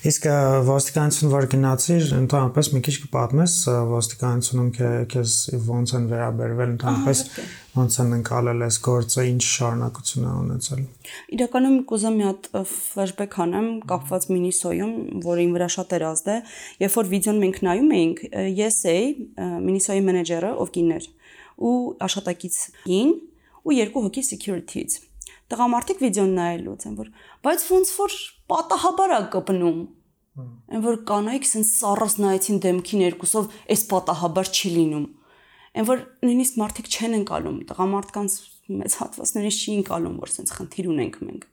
Իսկ 0.07 0.25
ոստիկանություն 0.67 1.31
որ 1.31 1.47
գնացիր, 1.51 2.05
ընդհանրապես 2.17 2.69
մի 2.71 2.81
քիչ 2.85 2.93
կպատմես 3.05 3.55
ոստիկանությունում 3.91 4.69
քեզ 5.11 5.33
ոնց 5.67 5.93
են 5.97 6.05
վերաբերվել, 6.11 6.71
ընդհանրապես 6.75 7.23
ոնց 7.75 7.97
են 8.03 8.15
ընկալել 8.17 8.65
այս 8.67 8.77
գործը, 8.87 9.25
ինչ 9.31 9.43
շարունակություն 9.47 10.27
է 10.27 10.33
ունեցել։ 10.41 10.81
Իրականում 11.37 11.77
կուզեմ 11.91 12.17
մի 12.21 12.25
հատ 12.27 12.49
ֆլեշբեք 12.71 13.37
անեմ 13.45 13.69
կապված 13.91 14.27
Մինիսոյում, 14.31 14.95
որը 15.27 15.45
իմ 15.45 15.53
վրա 15.57 15.69
շատ 15.75 15.95
էր 15.97 16.07
ազդել, 16.11 16.55
երբ 16.85 16.97
որ 17.01 17.11
վիդեոն 17.11 17.41
մենք 17.45 17.61
նայում 17.67 17.93
էինք, 17.99 18.25
ես 18.61 18.81
էի 18.91 19.05
Մինիսոյի 19.67 20.03
մենեջերը, 20.11 20.51
ով 20.61 20.73
կիններ, 20.77 21.07
ու 21.61 21.77
աշխատակից 22.09 22.59
կին 22.87 23.15
ու 23.61 23.77
երկու 23.77 24.05
հոգի 24.07 24.23
security-ից 24.25 24.99
տղամարդիկ 25.51 26.03
վիդեոն 26.05 26.31
նայելուց 26.37 26.85
են 26.89 26.95
որ 27.01 27.09
բայց 27.47 27.65
ոնց 27.71 27.91
որ 28.01 28.15
պատահաբար 28.51 29.15
է 29.15 29.19
կպնում 29.35 29.81
այն 30.71 30.83
որ 30.85 30.99
կանայք 31.09 31.47
sense 31.47 31.73
սառս 31.81 32.15
նայեցին 32.23 32.61
դեմքին 32.65 33.03
երկուսով 33.03 33.49
այս 33.75 33.81
պատահաբար 33.91 34.51
չի 34.51 34.71
լինում 34.77 35.07
այն 35.71 35.87
որ 35.91 36.03
նույնիսկ 36.27 36.57
մարդիկ 36.61 36.87
չեն 36.91 37.17
ընկալում 37.21 37.57
տղամարդկանց 37.71 38.37
մեծ 38.81 38.95
հատված 39.01 39.33
նույնիսկ 39.35 39.61
չի 39.61 39.75
ընկալում 39.81 40.15
որ 40.23 40.33
sense 40.35 40.55
խնդիր 40.55 40.89
ունենք 40.91 41.19
մենք 41.27 41.45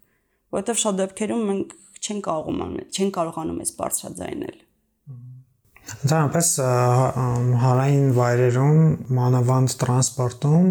որովհետև 0.55 0.81
շատ 0.85 0.99
դեպքերում 1.03 1.45
մենք 1.49 1.77
չեն 1.99 2.23
կարողանում 2.29 2.79
չեն 2.95 3.13
կարողանում 3.19 3.61
այս 3.67 3.75
բարձրաձայնել 3.83 4.59
Ընդհանրապես 5.89 6.49
հարային 7.65 8.09
վայրերում 8.19 8.81
մանավանդ 9.19 9.75
տրանսպորտում 9.83 10.67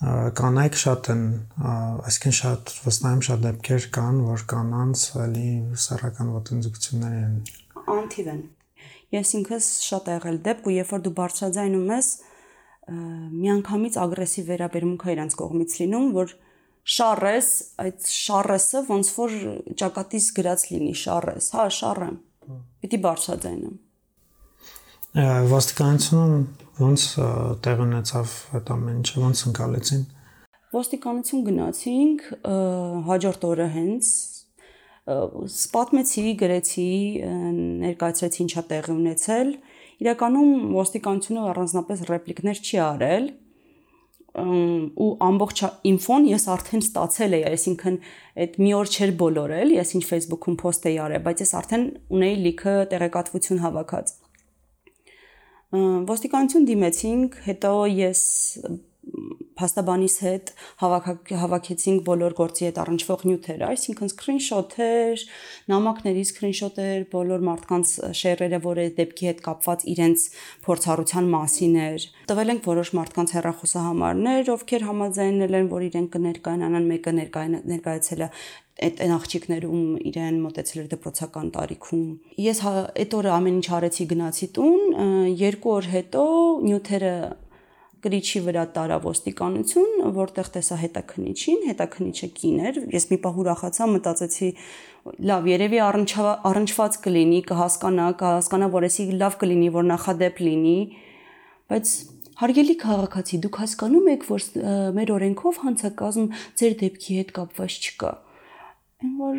կանայք 0.00 0.76
շատ 0.80 1.08
են, 1.12 1.24
այսինքն 2.08 2.34
շատ 2.36 2.70
վստահ 2.86 3.10
եմ 3.16 3.22
շատ 3.26 3.42
դեպքեր 3.44 3.86
կան, 3.96 4.20
որ 4.24 4.44
կանանց 4.52 5.02
էլի 5.24 5.50
սեռական 5.84 6.30
ոտնձգություններ 6.36 7.16
են։ 7.20 7.34
Անթիվ 7.96 8.30
են։ 8.32 8.40
Ես 9.16 9.32
ինքս 9.40 9.68
շատ 9.84 10.08
եղել 10.14 10.38
դեպք 10.46 10.70
ու 10.70 10.74
երբ 10.76 10.94
որ 10.94 11.04
դու 11.04 11.12
բարձրաձայնում 11.20 11.92
ես, 11.92 12.08
միանգամից 13.44 14.00
ագրեսիվ 14.06 14.48
վերաբերմունք 14.50 15.04
է 15.04 15.12
իրանց 15.18 15.36
կողմից 15.40 15.76
լինում, 15.82 16.08
որ 16.16 16.34
շարես, 16.96 17.52
այդ 17.84 18.10
շարեսը 18.16 18.84
ոնց 18.88 19.12
որ 19.20 19.36
ճակատից 19.84 20.32
գրած 20.40 20.66
լինի 20.70 20.96
շարես, 21.04 21.52
հա, 21.60 21.68
շարեմ։ 21.76 22.18
Պիտի 22.80 23.04
բարձրաձայնեմ 23.04 23.78
ոստիկանությունում 25.10 26.42
ոնց 26.84 27.06
տեղ 27.66 27.84
ունեցավ 27.86 28.34
այդ 28.58 28.72
ամեն 28.74 28.98
ինչը 29.00 29.22
ոնց 29.24 29.42
ընկալեցին 29.50 30.04
ոստիկանություն 30.70 31.44
գնացինք 31.50 32.26
հաջորդ 33.10 33.46
օրը 33.50 33.68
հենց 33.74 34.10
սպատմեցի 35.10 36.24
գրեցի 36.40 36.90
ներկայացրեցի 37.84 38.42
ինչա 38.44 38.64
տեղի 38.70 38.94
ունեցել 38.94 39.52
իրականում 40.04 40.50
ոստիկանությունը 40.76 41.46
առանձնապես 41.50 42.04
ռեպլիկներ 42.10 42.60
չի 42.64 42.82
արել 42.86 43.30
ու 44.30 45.10
ամբողջ 45.26 45.62
ինֆոն 45.90 46.26
ես 46.30 46.44
արդեն 46.54 46.84
ստացել 46.84 47.32
էի, 47.34 47.44
այսինքն 47.50 47.96
այդ 48.44 48.58
մի 48.62 48.74
օր 48.78 48.90
չէր 48.94 49.12
բոլորել, 49.22 49.72
ես 49.74 49.94
ինչ 49.98 50.04
Facebook-ում 50.06 50.58
post 50.60 50.86
էի 50.86 50.98
արել, 51.02 51.24
բայց 51.26 51.42
ես 51.42 51.54
արդեն 51.60 51.86
ունեի 52.14 52.36
լիքը 52.44 52.74
տեղեկատվություն 52.94 53.62
հավաքած 53.64 54.12
ոստիկանություն 55.70 56.64
դիմեցինք, 56.66 57.36
հետո 57.46 57.74
ես 57.94 58.22
փաստաբանիս 59.60 60.16
հետ 60.24 60.52
հավաքեցինք 60.80 62.02
բոլոր 62.06 62.36
գործի 62.40 62.66
հետ 62.68 62.80
առնչվող 62.84 63.24
նյութերը, 63.28 63.66
այսինքն 63.70 64.10
սկրինշոթեր, 64.10 65.24
նամակների 65.72 66.24
սկրինշոթեր, 66.30 67.04
բոլոր 67.14 67.44
մարդկանց 67.50 67.92
շերերը, 68.20 68.60
որ 68.64 68.80
այդ 68.84 68.96
դեպքի 69.00 69.30
հետ 69.30 69.44
կապված 69.50 69.84
իրենց 69.94 70.24
փորձառության 70.66 71.30
մասին 71.34 71.76
էր։ 71.84 72.08
Տվել 72.30 72.54
ենք 72.54 72.70
որոշ 72.70 72.94
մարդկանց 73.00 73.36
հեռախոսահամարներ, 73.36 74.50
ովքեր 74.56 74.88
համաձայնել 74.90 75.60
են, 75.60 75.70
որ 75.70 75.86
իրենք 75.90 76.10
կներկայանան, 76.16 76.90
մեկը 76.90 77.14
ներկայացել 77.20 78.26
է 78.26 78.30
այդ 78.80 79.00
այն 79.04 79.12
աղջիկներում 79.12 79.80
իրեն 80.08 80.36
մտածել 80.40 80.80
էր 80.80 80.88
դպրոցական 80.94 81.48
տարիքում։ 81.56 82.06
Ես 82.40 82.60
հա, 82.64 82.72
այդ 83.02 83.16
օրը 83.18 83.32
ամեն 83.36 83.58
ինչ 83.60 83.66
արեցի 83.76 84.06
գնացի 84.12 84.48
տուն, 84.56 84.84
երկու 85.40 85.74
օր 85.74 85.88
հետո 85.94 86.24
նյութերը 86.64 87.14
գրիչի 88.04 88.40
վրա 88.46 88.64
տարա 88.76 88.98
ոստիկանություն, 89.04 89.90
որտեղ 90.16 90.50
տեսա 90.56 90.78
հետաքնիչին, 90.80 91.60
հետաքնիչը 91.70 92.28
կին 92.38 92.62
էր։ 92.70 92.80
Ես 92.94 93.06
մի 93.10 93.18
պահ 93.24 93.40
ուրախացա, 93.42 93.88
մտածեցի, 93.96 94.48
լավ, 95.30 95.50
երևի 95.50 95.82
առնչված 95.88 96.98
կլինի, 97.04 97.42
կհասկանա, 97.50 98.06
կհասկանա, 98.22 98.70
որ 98.76 98.88
էսի 98.88 99.06
լավ 99.20 99.36
կլինի, 99.44 99.68
որ 99.76 99.86
նախադեպ 99.90 100.42
լինի, 100.46 100.78
բայց 101.70 101.94
Հարգելի 102.40 102.74
քաղաքացի, 102.80 103.38
դուք 103.44 103.56
հասկանում 103.60 104.06
եք, 104.14 104.22
որ 104.30 104.44
մեր 104.96 105.10
օրենքով 105.12 105.58
հանցակազմ 105.60 106.30
ձեր 106.56 106.76
դեպքի 106.80 107.16
հետ 107.20 107.32
կապված 107.36 107.74
չկա 107.90 108.12
այն 109.00 109.16
որ 109.16 109.36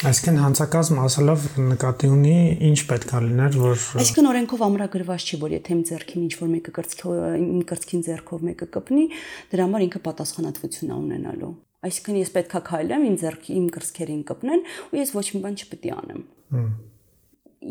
Այսինքն 0.00 0.38
հանցակազմ 0.40 0.98
ասելով 1.02 1.42
նկատի 1.60 2.08
ունի 2.08 2.36
ինչ 2.70 2.78
պետք 2.88 3.10
է 3.12 3.18
լիներ, 3.24 3.56
որ 3.60 3.82
Այսինքն 4.00 4.28
օրենքով 4.30 4.62
ամրագրված 4.64 5.26
չի, 5.28 5.38
որ 5.42 5.54
եթե 5.58 5.74
իմ 5.74 5.82
ձեռքին 5.90 6.22
ինչ 6.24 6.32
որ 6.40 6.48
մեկը 6.54 6.72
կրծքով 6.78 7.18
իմ 7.40 7.58
կրծքին 7.68 8.04
ձեռքով 8.06 8.46
մեկը 8.48 8.68
կպնի, 8.76 9.04
դրա 9.52 9.66
համար 9.68 9.84
ինքը 9.84 10.00
պատասխանատվություն 10.06 10.94
է 10.94 10.96
ունենալու։ 11.00 11.52
Այսինքն 11.84 12.18
ես 12.20 12.32
պետքա 12.40 12.62
քայլեմ 12.70 13.04
իմ 13.10 13.18
ձեռքի 13.20 13.52
իմ 13.60 13.68
կրծքերին 13.76 14.24
կպնեն 14.30 14.64
ու 14.88 15.00
ես 15.00 15.12
ոչ 15.20 15.26
մի 15.36 15.42
բան 15.44 15.60
չպետք 15.60 15.84
է 15.84 15.94
անեմ։ 16.00 16.24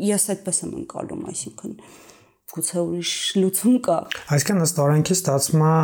Ես 0.06 0.30
այդպես 0.30 0.62
եմ 0.70 0.72
անցալում, 0.80 1.26
այսինքն 1.34 1.74
գուցե 2.50 2.80
ուրիշ 2.82 3.10
լուծում 3.38 3.74
կա։ 3.86 3.96
Այսինքն 4.34 4.62
ըստ 4.64 4.78
օրենքի 4.82 5.14
ստացվում 5.16 5.62
է 5.66 5.74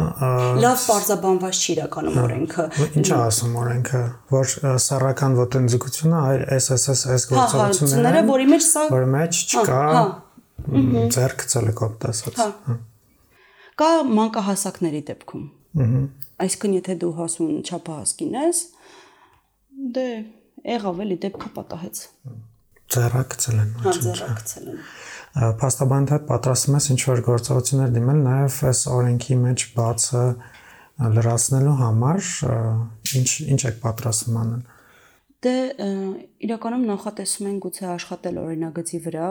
լավ 0.65 0.81
բարձաբանված 0.91 1.61
չի 1.61 1.69
իրականում 1.77 2.17
օրենքը։ 2.23 2.65
Ինչ 2.87 3.07
է 3.07 3.19
ասում 3.27 3.55
օրենքը, 3.61 4.01
որ 4.33 4.55
սառական 4.87 5.37
ոտնձգությունը 5.39 6.23
SSS 6.57 7.27
գործողությունները, 7.31 8.25
որի 8.33 8.49
մեջ 8.51 8.67
սա 8.67 8.85
որի 8.97 9.11
մեջ 9.15 9.43
չկա 9.47 9.81
ձեռք 11.17 11.47
ցելեկոպտ 11.55 12.09
ասած։ 12.11 12.43
Կա 13.77 13.91
մանկահասակների 14.17 15.03
դեպքում։ 15.13 15.47
Այսինքն 16.47 16.77
եթե 16.81 16.95
դու 17.03 17.15
հասուն 17.21 17.57
չափահաս 17.63 18.13
կինես, 18.21 18.61
դե 19.97 20.07
եղավ 20.67 21.03
էլի 21.07 21.19
դեպքը 21.27 21.51
պատահեց։ 21.57 22.01
Ձեռակցել 22.97 23.57
են, 23.61 23.71
ոչ։ 23.83 23.93
Հա, 23.93 24.01
ձեռակցել 24.07 24.67
են 24.73 24.81
փաստաբանդ 25.37 26.13
հետ 26.15 26.23
պատրաստում 26.31 26.77
ես 26.79 26.87
ինչ 26.95 27.01
որ 27.07 27.21
գործողություններ 27.27 27.91
դիմել 27.97 28.21
նաև 28.27 28.55
այս 28.71 28.81
օրենքի 28.97 29.37
մեջ 29.43 29.65
բացը 29.77 30.23
լրացնելու 31.17 31.75
համար 31.81 32.31
ինչ 33.21 33.29
ինչ 33.53 33.61
եք 33.71 33.77
պատրաստում 33.83 34.39
անել 34.43 34.63
դե 35.47 35.55
իրականում 36.47 36.87
նախատեսում 36.91 37.49
են 37.51 37.59
գուցե 37.67 37.85
աշխատել 37.97 38.41
օրինագծի 38.47 39.01
վրա 39.07 39.29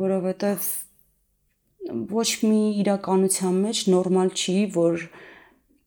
որովհետև 0.00 0.70
ոչ 2.16 2.28
մի 2.48 2.62
իրականության 2.82 3.60
մեջ 3.66 3.82
նորմալ 3.92 4.32
չի 4.40 4.56
որ 4.76 5.04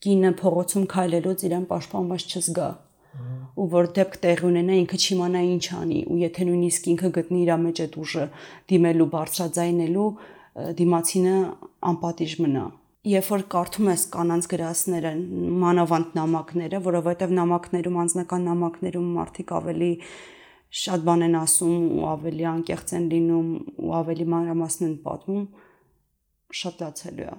կինը 0.06 0.32
փողոցում 0.44 0.86
քայլելուց 0.94 1.48
իրեն 1.50 1.66
պաշտպանված 1.74 2.28
չզգա 2.30 2.70
ու 3.56 3.68
որ 3.74 3.90
դեպք 3.98 4.18
տեղի 4.26 4.46
ունենա 4.50 4.76
ինքը 4.84 5.00
չիմանա 5.04 5.42
ինչ 5.50 5.66
անի 5.80 6.00
ու 6.10 6.20
եթե 6.24 6.48
նույնիսկ 6.50 6.90
ինքը 6.94 7.10
գտնի 7.20 7.40
իր 7.46 7.54
մեջ 7.64 7.82
այդ 7.86 7.98
ուժը 8.04 8.26
դիմելու 8.72 9.08
բարձրաձայնելու 9.16 10.10
դիմացինը 10.80 11.36
անպատիժ 11.90 12.36
մնա 12.44 12.66
երբ 13.10 13.30
որ 13.32 13.44
կարդում 13.54 13.90
ես 13.90 14.02
կանանց 14.14 14.48
գրասները 14.52 15.12
մանավանդ 15.64 16.18
նամակները 16.20 16.82
որովհետև 16.90 17.36
նամակներում 17.38 18.00
անձնական 18.04 18.44
նամակներում 18.50 19.08
մարդիկ 19.20 19.54
ավելի 19.60 19.92
շատ 20.80 21.06
բան 21.08 21.26
են 21.30 21.38
ասում 21.40 21.78
ու 21.96 22.04
ավելի 22.10 22.46
անկեղծ 22.50 22.94
են 23.00 23.08
լինում 23.14 23.48
ու 23.86 23.94
ավելի 24.00 24.28
մանրամասն 24.36 24.86
են 24.90 24.98
պատմում 25.08 25.48
շատ 26.60 26.84
լացելու 26.84 27.30
է 27.30 27.34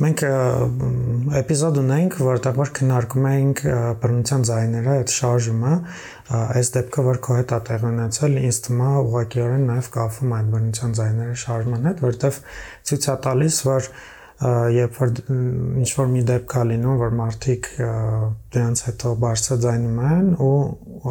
Մենք 0.00 0.22
էպիզոդ 1.40 1.78
ունենք, 1.82 2.14
որտեղ 2.24 2.54
որ 2.56 2.70
քննարկում 2.78 3.26
էինք 3.30 3.58
բռնության 4.02 4.46
ձայները, 4.48 4.94
այդ 5.00 5.12
շարժումը, 5.14 5.72
այս 6.40 6.70
դեպքը 6.76 7.04
որ 7.10 7.20
քո 7.26 7.36
հետ 7.40 7.52
է 7.52 7.58
տեղ 7.68 7.84
ունեցել, 7.90 8.38
ինձ 8.40 8.60
թվում 8.66 8.80
է 8.80 8.92
ուղղակիորեն 9.00 9.66
նաև 9.70 9.90
կապվում 9.96 10.32
այդ 10.38 10.48
բռնության 10.54 10.96
ձայները 11.00 11.36
շարժման 11.44 11.90
հետ, 11.90 12.00
որտեղ 12.06 12.40
ցույց 12.90 13.10
է 13.10 13.16
տալիս, 13.28 13.60
որ 13.68 13.90
երբ 14.40 14.94
որ 14.96 15.10
ինչ 15.84 15.90
որ 15.98 16.06
մի 16.14 16.22
դեպք 16.30 16.46
կա 16.48 16.62
լինում, 16.70 17.00
որ 17.00 17.10
մարդիկ 17.18 17.66
դրանց 18.54 18.82
հետո 18.86 19.12
բարձրաձայնում 19.24 19.98
են 20.10 20.30
ու 20.40 20.54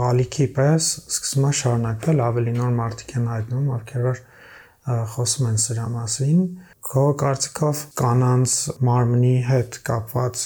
ալիքի 0.09 0.47
պես 0.55 0.87
սկսում 1.13 1.45
է 1.45 1.51
շարունակվել 1.59 2.23
ավելի 2.25 2.55
նոր 2.57 2.73
մարդիկ 2.79 3.13
են 3.19 3.29
հայտնում, 3.29 3.69
ովքեր 3.77 4.07
որ 4.09 4.23
խոսում 5.13 5.49
են 5.51 5.61
սրա 5.69 5.85
մասին, 5.93 6.41
քո 6.85 7.03
կարծիքով 7.21 7.83
կանանց 7.99 8.55
մարմնի 8.87 9.35
հետ 9.49 9.79
կապված 9.89 10.43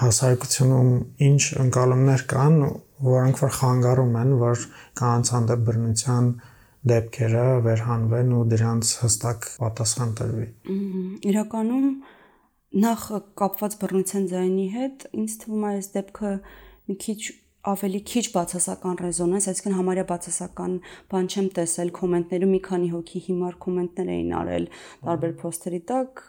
հասարակությունում 0.00 0.90
ինչ 1.28 1.42
ընկալումներ 1.64 2.24
կան, 2.30 2.56
որոնք 3.04 3.40
որ 3.44 3.54
խանգարում 3.58 4.18
են, 4.22 4.34
որ 4.40 4.64
կանանց 5.00 5.30
հանդեպ 5.34 5.64
բռնության 5.68 6.28
դեպքերը 6.94 7.44
վերհանվեն 7.64 8.32
ու 8.38 8.42
դրանց 8.54 8.90
հստակ 9.04 9.46
պատասխան 9.60 10.10
տրվի։ 10.20 10.48
Իրականում 11.30 11.88
նախ 12.84 13.06
կապված 13.40 13.78
բռնության 13.84 14.28
ձայնի 14.34 14.66
հետ 14.74 15.06
ինձ 15.14 15.38
թվում 15.44 15.64
է 15.64 15.72
այս 15.74 15.88
դեպքը 15.94 16.32
մի 16.90 16.96
քիչ 17.04 17.20
ավելի 17.64 18.00
քիչ 18.04 18.22
բացասական 18.34 18.98
ռեզոնանս, 19.00 19.46
այսինքն 19.50 19.74
համարյա 19.78 20.04
բացասական 20.10 20.72
բան 21.12 21.28
չեմ 21.32 21.46
տեսել 21.56 21.92
կոմենտներում 21.96 22.52
մի 22.54 22.60
քանի 22.66 22.88
հոգի 22.92 23.22
հիմար 23.24 23.56
կոմենտներ 23.64 24.10
էին 24.14 24.34
արել 24.40 24.66
տարբեր 25.08 25.32
post-երի 25.40 25.80
տակ 25.88 26.22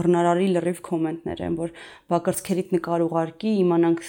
բռնարարի 0.00 0.48
լրիվ 0.56 0.80
կոմենտներ 0.88 1.44
են, 1.44 1.58
որ 1.60 1.74
բակրծքերիդ 2.12 2.74
նկար 2.78 3.04
ուղարկի, 3.06 3.54
իմանանք 3.62 4.02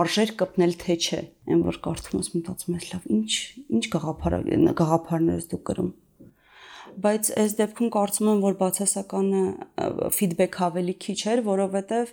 արժեր 0.00 0.34
կպնել 0.40 0.74
թե 0.80 0.96
չէ, 1.04 1.20
այն 1.52 1.64
որ 1.68 1.80
կարդում 1.84 2.20
ես 2.24 2.32
մտածում 2.40 2.80
ես 2.80 2.90
լավ, 2.94 3.08
ինչ 3.20 3.32
ինչ 3.76 3.84
գաղափար 3.92 4.38
գաղափարներ 4.80 5.40
ես 5.40 5.50
դու 5.52 5.62
կրում 5.68 5.92
բայց 7.00 7.28
այս 7.38 7.52
դեպքում 7.60 7.90
կարծում 7.94 8.28
եմ 8.30 8.40
որ 8.42 8.56
բացասականը 8.60 9.42
ֆիդբեք 10.16 10.56
ավելի 10.66 10.94
քիչ 11.04 11.20
էր, 11.30 11.42
որովհետև 11.46 12.12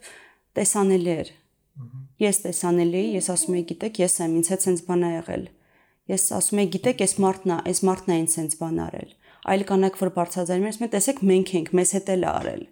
տեսանելի 0.58 1.14
էր 1.18 1.32
Ես 2.22 2.42
տեսանելի 2.46 3.02
էի, 3.02 3.12
ես 3.18 3.30
ասում 3.34 3.58
եի, 3.58 3.66
գիտեք, 3.72 4.00
ես 4.02 4.18
եմ, 4.26 4.38
ինձ 4.40 4.50
հետ 4.54 4.66
sense 4.68 4.88
բան 4.88 5.04
ա 5.08 5.12
եղել։ 5.18 5.44
Ես 6.08 6.26
ասում 6.38 6.62
եի, 6.64 6.70
գիտեք, 6.78 7.04
այս 7.06 7.14
մարդն 7.24 7.54
է, 7.54 7.60
այս 7.72 7.84
մարդն 7.88 8.14
է 8.16 8.18
ինձ 8.24 8.38
sense 8.38 8.58
բան 8.62 8.82
արել։ 8.88 9.12
Այլ 9.48 9.68
կանայք, 9.68 10.02
որ 10.02 10.12
բարձրաձայնում 10.18 10.72
են, 10.72 10.92
տեսեք, 10.98 11.22
մենք 11.32 11.54
ենք, 11.58 11.72
մեզ 11.78 11.94
հետ 11.98 12.12
էլ 12.18 12.28
արել 12.32 12.66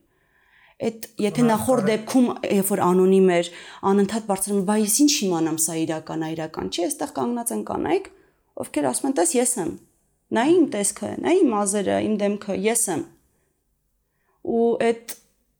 այդ 0.83 1.05
եթե 1.23 1.43
նախորդ 1.47 1.85
դեպքում 1.87 2.25
երբ 2.51 2.69
որ 2.73 2.79
անոնիմ 2.83 3.29
էր 3.31 3.49
անընդհատ 3.91 4.25
բարձրանում 4.27 4.65
բայ 4.67 4.75
ես 4.81 4.95
ինչ 5.05 5.13
իմանամ 5.25 5.59
սա 5.65 5.75
իրական 5.81 6.25
է 6.25 6.31
իրական 6.35 6.71
չի 6.75 6.81
այստեղ 6.85 7.13
կանգնած 7.15 7.53
են 7.55 7.61
կանայք 7.69 8.09
ովքեր 8.65 8.87
ասում 8.91 9.07
են 9.07 9.15
տես 9.19 9.31
ես 9.39 9.53
եմ 9.63 9.71
նա 10.35 10.43
իմ 10.55 10.65
տեսքը 10.75 11.11
նա 11.23 11.35
իմ 11.39 11.53
մազերը 11.55 11.99
իմ 12.09 12.17
դեմքը 12.25 12.57
ես 12.65 12.83
եմ 12.91 13.05
ու 14.55 14.67
այդ 14.89 15.15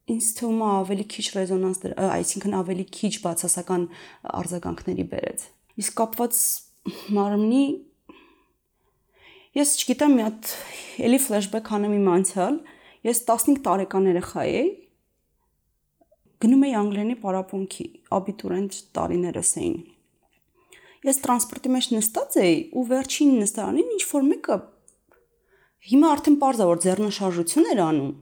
ինձ 0.06 0.28
թվում 0.38 0.62
է 0.62 0.68
ավելի 0.70 1.06
քիչ 1.12 1.26
ռեզոնանս 1.36 1.80
դր, 1.82 1.94
այսինքն 2.16 2.56
ավելի 2.60 2.86
քիչ 2.94 3.14
բացասական 3.24 3.86
արձագանքների 4.40 5.06
բերեց։ 5.12 5.46
Իսկ 5.82 5.96
կապված 6.02 6.42
մարմնի 7.16 7.64
ես 9.58 9.74
չգիտեմ, 9.82 10.16
մի 10.16 10.26
հատ 10.26 10.52
էլի 11.10 11.20
ֆլեշբեք 11.26 11.72
անեմ 11.80 11.96
իմ 11.96 12.10
անցյալ։ 12.16 12.60
Ես 13.06 13.22
15 13.32 13.60
տարեկան 13.66 14.10
երեխա 14.12 14.46
էի։ 14.46 14.70
Գնում 16.46 16.64
էի 16.68 16.78
անգլերենի 16.84 17.18
պարապմունքի, 17.26 17.86
աբիտուրենտ 18.20 18.80
տարիներս 18.98 19.52
էին։ 19.62 19.76
Ես 21.06 21.20
տրանսպորտի 21.26 21.74
մեջ 21.76 21.90
նստած 21.96 22.40
էի 22.46 22.56
ու 22.76 22.86
վերջին 22.92 23.36
նստարանին 23.42 23.92
ինչ 23.96 24.06
որ 24.10 24.26
մեկը 24.30 24.58
հիմա 25.86 26.12
արդեն 26.16 26.38
parza 26.42 26.66
որ 26.66 26.80
ձեռնշարժություն 26.82 27.68
էր 27.72 27.82
անում 27.86 28.14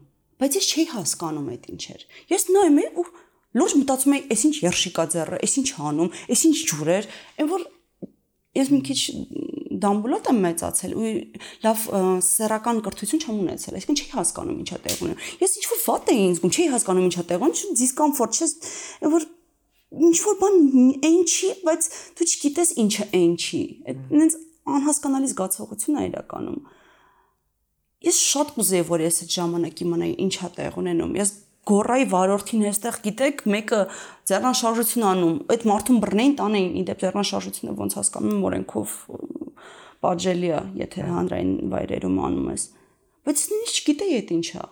բայց 0.44 0.58
ես 0.60 0.68
չէի 0.74 0.86
հասկանում 0.94 1.48
այդ 1.54 1.70
ինչ 1.74 1.84
էր։ 1.94 2.04
Ես 2.34 2.46
նայում 2.54 2.82
եմ 2.84 3.00
ու 3.00 3.08
լուրջ 3.54 3.74
մտածում 3.80 4.16
եի, 4.18 4.24
«Էս 4.34 4.44
ինչ 4.50 4.56
երշիկա 4.64 5.04
ձեռը, 5.14 5.40
էս 5.46 5.54
ինչ 5.62 5.70
հանում, 5.78 6.12
էս 6.34 6.42
ինչ 6.50 6.58
ջուրեր», 6.74 7.08
այն 7.44 7.50
որ 7.54 7.66
ես 8.54 8.70
մի 8.74 8.80
քիչ 8.88 9.00
դամբուլոտ 9.84 10.28
եմ 10.30 10.40
մեծացել 10.44 10.92
ու 10.94 11.12
լավ 11.64 11.86
սեռական 12.28 12.82
կրթություն 12.86 13.24
չեմ 13.24 13.40
ունեցել, 13.44 13.78
այսինքն 13.80 14.00
չի 14.04 14.10
հասկանում 14.14 14.60
ինչա 14.64 14.78
տեղ 14.84 15.02
ունեմ։ 15.08 15.24
Ես 15.44 15.56
ինչ 15.58 15.66
որ 15.72 15.82
վատ 15.84 16.12
էի 16.14 16.22
ինձ 16.24 16.38
զգում, 16.38 16.54
չի 16.54 16.68
հասկանում 16.74 17.08
ինչա 17.10 17.24
տեղ 17.32 17.46
ունեմ, 17.48 17.74
դիսկոմֆորտ 17.82 18.38
չես, 18.38 18.54
որ 19.14 19.26
ինչ 20.04 20.18
որ 20.28 20.38
բան 20.44 20.56
այն 21.10 21.20
չի, 21.34 21.50
բայց 21.66 21.90
դու 22.20 22.30
չգիտես 22.30 22.74
ինչը 22.84 23.08
այն 23.18 23.34
չի։ 23.44 23.62
Այդ 23.94 24.38
անհասկանալի 24.64 25.30
զգացողություն 25.34 26.00
է 26.00 26.06
իրականում։ 26.14 26.60
Ես 28.04 28.20
շատ 28.34 28.54
կուզեի, 28.58 28.86
որ 28.90 29.04
ես 29.06 29.20
այդ 29.24 29.34
ժամանակ 29.38 29.82
իմանայի 29.84 30.14
ինչա 30.24 30.50
տեղ 30.58 30.78
ունենում։ 30.82 31.14
Ես 31.20 31.30
գորայի 31.64 32.06
վարորդին 32.12 32.64
հստեղ 32.68 32.98
գիտեք, 33.04 33.44
մեկը 33.54 33.80
ձեռնաշարժություն 34.28 35.06
անում, 35.08 35.36
այդ 35.54 35.66
մարդուն 35.70 36.00
բռնեին 36.04 36.34
տանեին, 36.42 36.74
իդեպ 36.84 37.04
ձեռնաշարժությունը 37.04 37.76
ոնց 37.80 37.96
հասկանում 38.00 38.44
օրենքով 38.50 38.96
պատժելի 40.04 40.50
է, 40.52 40.60
եթե 40.84 41.06
հանրային 41.08 41.54
վայրերում 41.72 42.18
անում 42.28 42.50
ես։ 42.52 42.66
Բայց 43.24 43.44
ես 43.54 43.78
չգիտեի 43.80 44.18
այդ 44.20 44.34
ինչա։ 44.36 44.64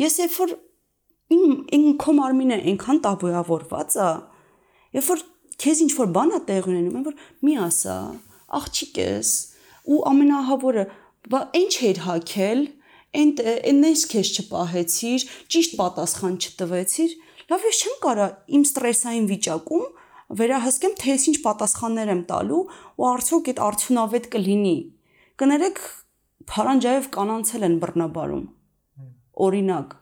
Ես 0.00 0.16
երբ 0.24 0.36
որ 0.40 0.54
իմ 1.34 1.44
ին 1.76 1.86
քո 2.00 2.14
մարմինը 2.16 2.58
այնքան 2.72 3.00
տաբուավորված 3.04 3.96
է, 4.00 4.08
երբ 4.96 5.10
որ 5.12 5.24
քեզ 5.64 5.82
ինչ 5.84 5.92
որ 6.00 6.08
բան 6.14 6.32
է 6.34 6.40
տեղ 6.48 6.68
ունենում, 6.72 7.04
որ 7.04 7.18
մի 7.44 7.54
ասա, 7.64 7.96
աղջիկ 8.58 9.00
ես, 9.04 9.30
ու 9.84 10.00
ամենահավորը 10.08 10.84
բա 11.32 11.40
ինչ 11.60 11.74
էր 11.88 12.00
հակել, 12.04 12.62
ընդ 13.24 13.42
այնես 13.54 14.04
քեզ 14.12 14.30
չպահեցիր, 14.34 15.26
ճիշտ 15.54 15.76
պատասխան 15.80 16.38
չտվեցիր, 16.44 17.16
լավ 17.52 17.66
ես 17.68 17.80
չեմ 17.84 17.98
կարա 18.04 18.28
իմ 18.58 18.64
ստրեսային 18.68 19.28
վիճակում 19.30 19.84
վերահսկեմ 20.40 20.94
թե 21.00 21.10
ես 21.14 21.26
ինչ 21.30 21.36
պատասխաններ 21.44 22.14
եմ 22.14 22.22
տալու 22.30 22.62
ու 23.00 23.08
արդյոք 23.14 23.50
այդ 23.52 23.60
արդյունավետ 23.68 24.30
կլինի։ 24.34 24.78
Կներեք 25.40 25.82
Փարանջաև 26.54 27.06
կանանցել 27.14 27.68
են 27.68 27.76
բռնաբարում։ 27.84 28.48
Օրինակ 29.44 29.94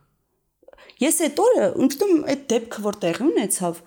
ես 1.03 1.19
այդ 1.27 1.41
օրը 1.43 1.67
ընդդեմ 1.83 2.15
այդ 2.33 2.43
դեպքը 2.53 2.83
որ 2.85 2.99
տեղի 3.03 3.25
ունեցավ, 3.29 3.79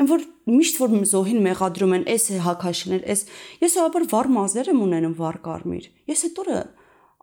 Այն 0.00 0.08
որ 0.08 0.22
միշտ 0.48 0.78
որ 0.80 0.94
զոհին 1.10 1.42
մեղադրում 1.44 1.92
են, 1.98 2.04
էս 2.12 2.24
է 2.32 2.38
հակաշիներ, 2.46 3.02
էս 3.12 3.24
ես 3.62 3.74
հավաբար 3.78 4.06
վառ 4.12 4.28
մազեր 4.36 4.70
եմ 4.72 4.80
ունենում 4.86 5.16
վառ 5.18 5.38
կարմիր։ 5.44 5.88
Ես 6.08 6.24
այդ 6.28 6.40
օրը 6.42 6.60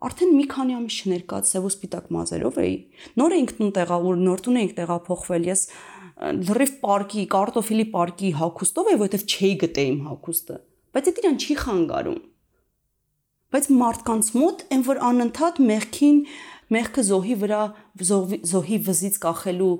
արդեն 0.00 0.30
մի 0.38 0.44
քանի 0.54 0.76
ամիս 0.78 0.98
չներկացավ 1.00 1.66
ու 1.66 1.72
սպիտակ 1.74 2.06
մազերով 2.14 2.60
էի։ 2.62 2.76
Նոր 3.20 3.34
էինք 3.36 3.52
տուն 3.58 3.72
տեղա 3.76 3.98
ու 4.00 4.14
նոր 4.20 4.44
տուն 4.46 4.60
էինք 4.60 4.72
տեղափոխվել։ 4.78 5.48
Ես 5.50 5.64
լրիվ 6.20 6.72
պարկի, 6.80 7.24
կարտոֆիլի 7.34 7.86
պարկի 7.90 8.30
հակոստով 8.40 8.88
էի, 8.90 8.98
որովհետև 9.00 9.26
չէի 9.34 9.52
գտե 9.60 9.84
իմ 9.90 10.00
հակոստը։ 10.10 10.56
Բայց 10.90 11.10
դա 11.10 11.14
իրան 11.20 11.38
չի 11.40 11.56
խանգարում։ 11.60 12.18
Բայց 13.50 13.68
մարդկանց 13.80 14.26
մոտ 14.40 14.64
այն 14.70 14.82
որ 14.86 15.00
անընդհատ 15.10 15.60
մեղքին 15.70 16.18
մեղքը 16.70 17.02
զոհի 17.10 17.36
վրա 17.40 17.62
զոհի 18.50 18.78
վզից 18.86 19.16
կախելու 19.24 19.72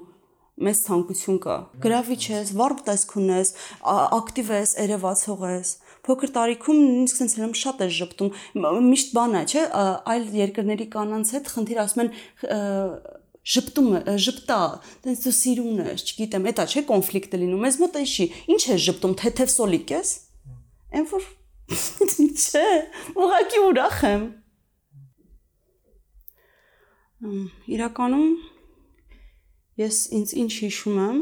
մեծ 0.60 0.80
ցանկություն 0.86 1.38
կա։ 1.44 1.56
Գրավիչ 1.84 2.20
ես, 2.30 2.52
վառ 2.58 2.74
տեսք 2.86 3.14
ունես, 3.20 3.52
ակտիվ 3.90 4.50
ես, 4.56 4.74
երևացող 4.84 5.46
ես։ 5.50 5.72
Փոքր 6.06 6.32
տարիքում 6.36 6.78
նույնիսկ 6.80 7.20
sense 7.20 7.40
հենց 7.40 7.60
շատ 7.60 7.82
ես 7.84 7.96
ճպտում։ 8.00 8.30
Միշտ 8.90 9.14
բան 9.16 9.36
է, 9.40 9.42
չէ, 9.50 9.64
այլ 10.14 10.28
երկրների 10.40 10.86
կանանց 10.94 11.32
հետ 11.36 11.50
խնդիր 11.54 11.80
ասում 11.84 12.02
են 12.04 12.12
ժպտում 13.50 13.90
ժպտա, 14.20 14.60
տենց 15.04 15.22
դու 15.24 15.34
սիրուն 15.40 15.82
ես, 15.90 16.04
չգիտեմ, 16.10 16.48
էտա 16.50 16.66
չէ 16.68 16.82
կոնֆլիկտը 16.90 17.40
լինում։ 17.40 17.64
Մեզ 17.66 17.78
մոտ 17.80 17.98
էշի, 18.00 18.26
ինչ 18.52 18.60
ես 18.68 18.82
ժպտում, 18.84 19.14
թեթև 19.20 19.52
սոլիկ 19.54 19.94
ես։ 19.96 20.12
Էն 21.00 21.08
որ 21.10 21.28
չէ, 22.44 22.66
ուղղակի 23.16 23.62
ուրախ 23.70 23.98
եմ։ 24.10 24.24
Իրականում 27.76 28.28
Ես 29.80 29.98
ինձ 30.12 30.32
ինչ 30.42 30.50
հիշում 30.60 30.96
եմ, 31.00 31.18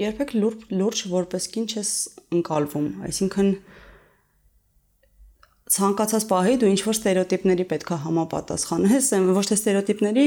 երբեք 0.00 0.30
լուրջ 0.38 0.60
լուրջ 0.80 1.00
որպես 1.12 1.46
կին 1.54 1.66
չես 1.68 1.90
ընկալվում, 2.38 2.86
այսինքն 3.08 3.50
ցանկացած 5.74 6.24
պահի 6.30 6.54
դու 6.62 6.70
ինչ 6.70 6.80
որ 6.86 6.96
ստերեոտիպների 6.96 7.66
պետքա 7.74 7.98
համապատասխանես, 8.06 9.10
ոչ 9.36 9.44
թե 9.50 9.58
ստերեոտիպների, 9.60 10.24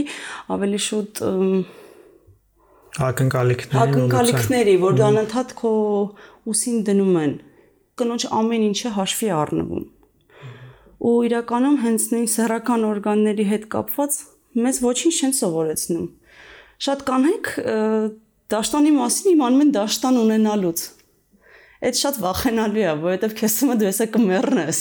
ավելի 0.55 0.81
շուտ 0.87 1.23
ակնկալիքների 3.07 3.81
ակնկալիքների, 3.83 4.75
որ 4.83 4.97
դա 4.99 5.09
անընդհատ 5.09 5.53
քո 5.57 5.73
ուսին 6.53 6.83
դնում 6.89 7.15
են։ 7.23 7.37
Կնոջ 7.97 8.25
ամեն 8.39 8.65
ինչը 8.69 8.91
հաշվի 8.97 9.29
առնվում։ 9.41 9.85
Ու 11.03 11.17
իրականում 11.27 11.77
հենց 11.83 12.05
նույն 12.13 12.27
սեռական 12.33 12.85
օրգանների 12.93 13.45
հետ 13.49 13.65
կապված 13.73 14.19
մեզ 14.63 14.79
ոչինչ 14.85 15.13
չեն 15.17 15.33
սովորեցնում 15.39 16.05
շատ 16.83 17.03
կանայք 17.07 17.49
դաշտանի 18.51 18.91
մասին 18.97 19.31
իմանում 19.33 19.63
են 19.63 19.71
դաշտան 19.77 20.17
ունենալուց։ 20.19 20.81
Այդ 21.83 21.99
շատ 21.99 22.17
վախենալու 22.23 22.83
է, 22.83 22.91
որովհետև 23.03 23.35
քեզ 23.39 23.55
թվում 23.59 23.71
է 23.73 23.77
դու 23.79 23.87
էսա 23.89 24.07
կմեռնես։ 24.13 24.79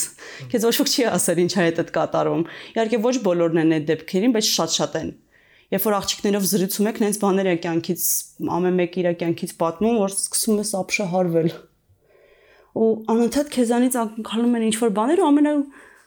Քեզ 0.53 0.67
ոչ 0.69 0.75
ոք 0.83 0.91
չի 0.93 1.07
ասել 1.13 1.41
ինչ 1.43 1.53
է 1.53 1.63
այդ 1.63 1.93
կատարում։ 1.97 2.43
Իհարկե 2.73 3.01
ոչ 3.07 3.15
բոլորն 3.27 3.63
են 3.63 3.75
այդ 3.79 3.87
դեպքերին, 3.91 4.35
բայց 4.37 4.51
շատ-շատ 4.53 4.99
են։ 5.03 5.13
Երբ 5.73 5.87
որ 5.89 5.97
աղջիկներով 5.99 6.47
զրուցում 6.53 6.89
եք, 6.91 6.99
նենց 7.03 7.19
բաներ 7.23 7.49
է 7.49 7.55
կյանքից 7.63 8.03
ամեն 8.55 8.77
մեկ 8.83 8.99
իր 9.03 9.09
կյանքից 9.23 9.55
պատմում, 9.63 9.97
որ 10.03 10.13
սկսում 10.13 10.59
ես 10.63 10.73
ապշահարվել։ 10.83 11.49
Ու 12.83 12.91
անընդհատ 13.13 13.53
քեզանից 13.57 13.97
անկալում 14.03 14.59
են 14.59 14.67
ինչ-որ 14.69 14.93
բաներ 14.99 15.23
ու 15.23 15.29
ամենա 15.33 15.55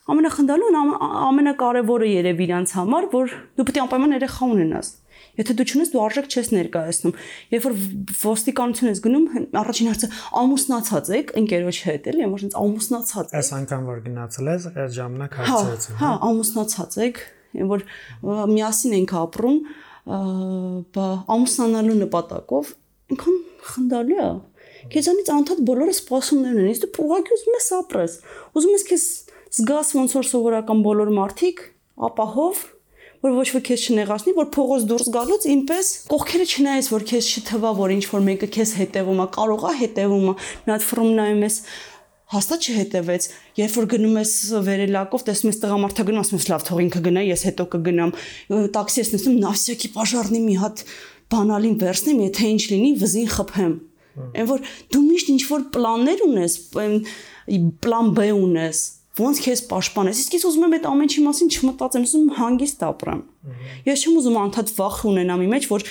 ամենախնդալուն 0.05 0.75
ամենակարևորը 0.77 2.07
երևի 2.11 2.45
իրանց 2.45 2.73
համար, 2.77 3.05
որ 3.09 3.31
դու 3.57 3.65
պետք 3.65 3.79
է 3.79 3.81
անպայման 3.85 4.15
երեխա 4.15 4.49
ունենաս։ 4.53 4.89
Եթե 5.35 5.55
դու 5.59 5.65
չունես, 5.65 5.91
դու 5.93 6.01
արժեք 6.05 6.27
չես 6.31 6.49
ներկայացնում։ 6.55 7.15
Երբ 7.55 7.65
որ 7.65 7.75
ոստիկանություն 8.21 8.91
ես 8.91 9.01
գնում, 9.05 9.25
առաջին 9.61 9.89
հարցը 9.91 10.09
ամուսնացած 10.41 11.11
եք 11.19 11.33
ընկերոջ 11.41 11.79
հետ, 11.85 12.09
էլի, 12.11 12.27
որ 12.35 12.45
ինձ 12.45 12.57
ամուսնացած 12.61 13.25
եք։ 13.25 13.39
Այս 13.41 13.51
անգամ 13.59 13.89
որ 13.89 13.99
գնացել 14.05 14.51
ես, 14.55 14.67
այդ 14.75 14.95
ժամանակ 14.95 15.35
հա, 15.35 15.45
հարցրեցին։ 15.49 15.99
Հա, 15.99 16.11
ամուսնացած 16.29 16.97
եք, 17.05 17.21
որ 17.75 17.85
միասին 18.55 18.95
ենք 18.95 19.15
ապրում, 19.25 19.59
բա 20.95 21.05
ամուսնանալու 21.35 21.99
նպատակով 22.05 22.73
ինքան 23.15 23.39
խնդալի 23.65 24.19
է։ 24.21 24.29
Քեզանից 24.93 25.29
անդադ 25.33 25.61
բոլորը 25.65 25.93
սպասումներ 25.95 26.57
ունեն, 26.59 26.73
իսկ 26.75 26.83
դու 26.85 27.05
ուղղակի 27.05 27.35
ուզում 27.35 27.55
ես 27.55 27.69
ապրես։ 27.79 28.17
Ուզում 28.59 28.75
ես 28.75 28.85
քեզ 28.89 29.05
զգաս 29.55 29.91
ոնց 29.97 30.15
որ 30.19 30.27
սովորական 30.29 30.83
բոլոր 30.85 31.11
մարդիկ 31.15 31.63
ապահով 32.05 32.61
որ 33.25 33.33
ոչ 33.39 33.47
ոք 33.55 33.65
քեզ 33.65 33.83
չնեղացնի, 33.89 34.33
որ 34.37 34.47
փողոց 34.53 34.85
դուրս 34.91 35.07
գալուց 35.15 35.45
ինպես 35.49 35.87
կողքերը 36.11 36.45
չնայես, 36.45 36.89
որ 36.93 37.05
քեզ 37.09 37.29
չթվա, 37.39 37.71
որ 37.79 37.93
ինչ 37.95 38.05
որ 38.11 38.23
մեկը 38.29 38.49
քեզ 38.53 38.73
հետևում 38.79 39.21
է, 39.23 39.27
կարող 39.35 39.65
է 39.65 39.73
հետևում 39.81 40.27
է, 40.29 40.35
մի 40.65 40.73
հատ 40.75 40.85
ֆրում 40.85 41.11
նայում 41.15 41.43
ես, 41.45 41.57
հաստատ 42.35 42.65
չհետևեց։ 42.65 43.27
Երբ 43.59 43.75
որ 43.75 43.87
գնում 43.95 44.15
ես 44.19 44.31
վերելակով, 44.65 45.25
տեսնում 45.25 45.51
ես 45.51 45.59
տղամարդը 45.61 46.05
գնում, 46.05 46.23
ասում 46.25 46.39
ես 46.41 46.47
լավ, 46.51 46.63
թող 46.65 46.79
ինքը 46.85 47.01
գնա, 47.05 47.23
ես 47.25 47.43
հետո 47.45 47.65
կգնամ։ 47.75 48.13
Տաքսի 48.75 49.01
ես 49.01 49.11
նստում, 49.15 49.35
նավսյակի 49.45 49.91
պաժարնի 49.95 50.41
մի 50.45 50.55
հատ 50.63 50.83
բանալին 51.35 51.77
վերցնեմ, 51.85 52.23
եթե 52.25 52.49
ինչ 52.55 52.63
լինի, 52.71 52.91
վզին 53.05 53.29
խփեմ։ 53.35 53.75
Այն 54.15 54.49
որ 54.49 54.67
դու 54.95 55.03
միշտ 55.05 55.31
ինչ 55.35 55.41
որ 55.51 55.63
պլաններ 55.75 56.21
ունես, 56.25 56.53
պլան 57.85 58.11
B 58.15 58.27
ունես, 58.35 58.81
ոնց 59.15 59.39
քեզ 59.45 59.61
պաշտպանես։ 59.69 60.21
Իսկ 60.25 60.33
ես 60.35 60.45
ուզում 60.49 60.65
եմ 60.65 60.75
այդ 60.75 60.87
ամեն 60.89 61.05
ինչի 61.05 61.21
մասին 61.25 61.51
չմտածեմ, 61.55 62.05
ուզում 62.05 62.25
հանգիստ 62.35 62.81
ապրեմ։ 62.85 63.21
Ես 63.85 64.03
չեմ 64.05 64.17
ուզում 64.19 64.39
անդադ 64.41 64.73
վախ 64.75 64.97
ունենամ 65.11 65.43
իմ 65.45 65.53
մեջ, 65.55 65.67
որ 65.71 65.85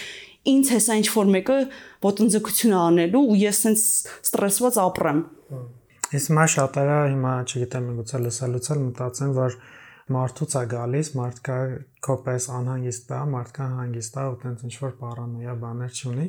ինձ 0.45 0.73
հեսա 0.75 0.97
ինչ 1.01 1.07
որ 1.15 1.31
մեկը 1.35 1.57
ոտնձգություն 2.05 2.75
անելու 2.77 3.23
ու 3.25 3.39
ես 3.41 3.61
սենց 3.65 3.85
ստրեսված 4.29 4.79
ապրեմ։ 4.85 5.23
Իսկ 6.15 6.35
մա 6.37 6.45
շատերը 6.53 6.99
հիմա, 7.15 7.33
չգիտեմ, 7.49 7.87
գուցե 7.99 8.21
լսելուց 8.25 8.69
էլ 8.75 8.83
մտածեն, 8.85 9.33
որ 9.41 9.57
մարդուց 10.15 10.55
է 10.61 10.65
գալիս, 10.75 11.11
մարդկա 11.17 11.59
կոպես 12.05 12.49
անհանգիստ 12.61 13.15
է, 13.17 13.21
մարդկա 13.35 13.69
հանգիստ 13.81 14.19
է, 14.21 14.25
ու 14.29 14.39
տենց 14.45 14.65
ինչ 14.69 14.75
որ 14.85 14.93
պարանոյա 15.01 15.55
բաներ 15.65 16.01
չունի, 16.05 16.27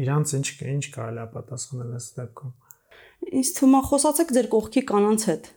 իրանց 0.00 0.34
ինչ 0.38 0.46
ինչ 0.70 0.84
կարելի 0.94 1.20
է 1.20 1.28
պատասխանել 1.34 1.94
այս 1.98 2.06
դեպքում։ 2.20 2.52
Իսկ 3.40 3.56
թվում 3.58 3.74
է 3.74 3.82
խոսացեք 3.90 4.30
ձեր 4.38 4.48
կողքի 4.54 4.82
կանանց 4.90 5.24
հետ 5.30 5.50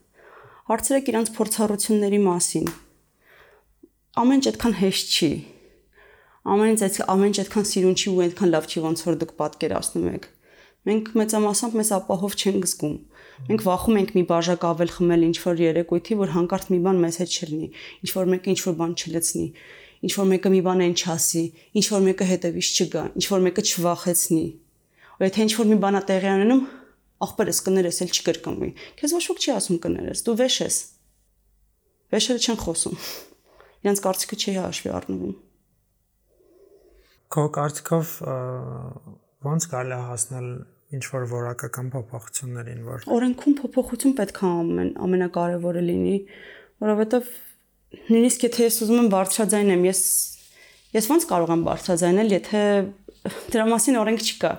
հարցրեք 0.64 1.10
իրանց 1.12 1.30
փորձառությունների 1.36 2.20
մասին։ 2.24 2.68
Ամեն 4.22 4.38
ինչ 4.40 4.46
այդքան 4.52 4.76
հեշտ 4.80 5.16
չի։ 5.18 5.28
Ամեն 6.54 6.70
ինչ 6.74 6.82
այդ 6.88 7.00
ամեն 7.14 7.32
ինչ 7.34 7.38
այդքան 7.44 7.66
սիրուն 7.68 7.98
չի 8.00 8.08
ու 8.14 8.22
այդքան 8.24 8.54
լավ 8.54 8.70
չի, 8.72 8.80
ոնց 8.84 9.04
որ 9.04 9.18
դուք 9.24 9.34
պատկերացնում 9.44 10.08
եք։ 10.14 10.28
Մենք 10.84 11.10
մեծամասամբ 11.20 11.76
մեզ 11.80 11.90
ապահով 11.98 12.38
չենք 12.40 12.68
զգում։ 12.72 12.96
Մենք 13.44 13.66
վախում 13.68 14.00
ենք 14.00 14.10
մի 14.16 14.24
բաժակ 14.32 14.66
ավել 14.72 14.94
խմել 14.94 15.26
ինչ 15.28 15.38
որ 15.44 15.62
երեկույթի, 15.64 16.18
որ 16.24 16.32
հանկարծ 16.34 16.66
մի 16.72 16.80
բան 16.84 17.02
մեզ 17.04 17.20
հետ 17.24 17.36
չլինի, 17.44 17.68
ինչ 18.04 18.12
որ 18.14 18.32
մեկը 18.34 18.54
ինչ 18.54 18.60
որ 18.64 18.76
բան 18.80 18.94
չլցնի, 19.04 19.48
ինչ 20.04 20.14
որ 20.20 20.28
մեկը 20.32 20.52
մի 20.54 20.62
բան 20.64 20.84
են 20.84 20.96
չասի, 21.00 21.44
ինչ 21.80 21.86
որ 21.92 22.04
մեկը 22.08 22.28
հետևից 22.32 22.72
չգա, 22.84 23.04
ինչ 23.20 23.26
որ 23.34 23.44
մեկը 23.48 23.64
չվախեցնի։ 23.64 24.46
Ու 25.14 25.28
եթե 25.28 25.44
ինչ 25.44 25.54
որ 25.60 25.68
մի 25.72 25.78
բան 25.84 25.98
է 26.00 26.02
տեղի 26.04 26.30
ունենում, 26.34 26.64
աղբերս 27.24 27.60
կներես 27.68 28.02
էլ 28.04 28.12
չկրկնվի։ 28.14 28.70
Քեզ 29.00 29.16
ոչ 29.16 29.24
ոք 29.30 29.42
չի 29.44 29.54
ասում 29.54 29.80
կներես, 29.84 30.24
դու 30.28 30.36
վեշ 30.42 30.58
ես։ 30.64 30.78
Վեշերը 32.14 32.44
չեն 32.44 32.60
խոսում։ 32.64 32.98
Իրանց 33.84 34.02
կարծիքը 34.04 34.38
չի 34.44 34.54
հաշվի 34.58 34.92
առնվում։ 34.98 35.34
Քո 37.34 37.44
կարծիքով 37.58 38.12
ոնց 39.44 39.66
կարելի 39.74 40.00
հասնել 40.10 40.50
ինչ 40.94 41.06
որ 41.10 41.24
որակական 41.32 41.88
փոփոխություններին, 41.94 42.82
որ 42.86 43.06
օրենքում 43.16 43.56
փոփոխություն 43.60 44.14
պետք 44.20 44.42
է 44.44 44.50
ամեն 44.50 44.92
ամենակարևորը 45.08 45.82
լինի, 45.88 46.18
որովհետև 46.84 47.32
նույնիսկ 48.14 48.46
եթե 48.48 48.68
ես 48.68 48.78
ուզում 48.86 49.02
եմ 49.02 49.10
բարձրաձայնեմ, 49.14 49.88
ես 49.90 50.04
ես 50.94 51.10
ոնց 51.14 51.26
կարող 51.34 51.54
եմ 51.54 51.66
բարձրաձայնել, 51.68 52.36
եթե 52.38 52.62
դրա 53.54 53.66
մասին 53.74 54.00
օրենք 54.04 54.24
չկա 54.30 54.54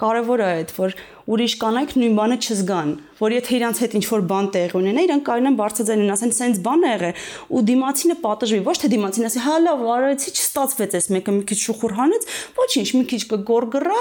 կարևորը 0.00 0.46
այդ 0.50 0.72
որ 0.74 0.94
ուրիշ 1.30 1.54
կանայք 1.60 1.92
նույն 2.00 2.14
բանը 2.18 2.36
չզգան 2.40 2.88
որ 3.20 3.34
եթե 3.36 3.52
իրանց 3.58 3.80
հետ 3.84 3.92
ինչ 4.00 4.04
որ 4.10 4.24
բան 4.30 4.48
տեղ 4.56 4.72
ունենա 4.80 5.04
իրանք 5.06 5.24
կարողան 5.28 5.58
բարձրաձայնեն 5.60 6.14
ասեն 6.14 6.32
սենց 6.38 6.60
բան 6.64 6.86
է 6.86 6.90
եղել 6.90 7.20
ու 7.54 7.62
դիմացինը 7.70 8.16
պատժվի 8.24 8.60
ոչ 8.66 8.76
թե 8.82 8.90
դիմացին 8.94 9.28
ասի 9.30 9.44
հա 9.46 9.58
լավ 9.66 9.84
արեցի 9.94 10.34
չստացվեց 10.34 10.96
էս 11.00 11.06
մեկը 11.14 11.34
մի 11.36 11.44
քիչ 11.50 11.60
շուխուր 11.60 11.94
հանեց 12.00 12.26
ոչինչ 12.58 12.88
մի 12.98 13.04
քիչ 13.14 13.22
կգորգրա 13.30 14.00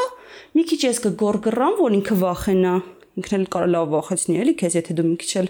մի 0.58 0.66
քիչ 0.74 0.82
ես 0.90 1.04
կգորգրամ 1.06 1.78
որ 1.84 2.00
ինքը 2.00 2.20
վախենա 2.24 2.74
ինքն 3.20 3.38
էլ 3.40 3.46
կարող 3.54 3.72
լավ 3.76 3.94
վախեցնի 3.94 4.42
էլի 4.42 4.58
քեզ 4.64 4.80
եթե 4.80 4.98
դու 4.98 5.08
մի 5.10 5.16
քիչ 5.22 5.32
էլ 5.44 5.50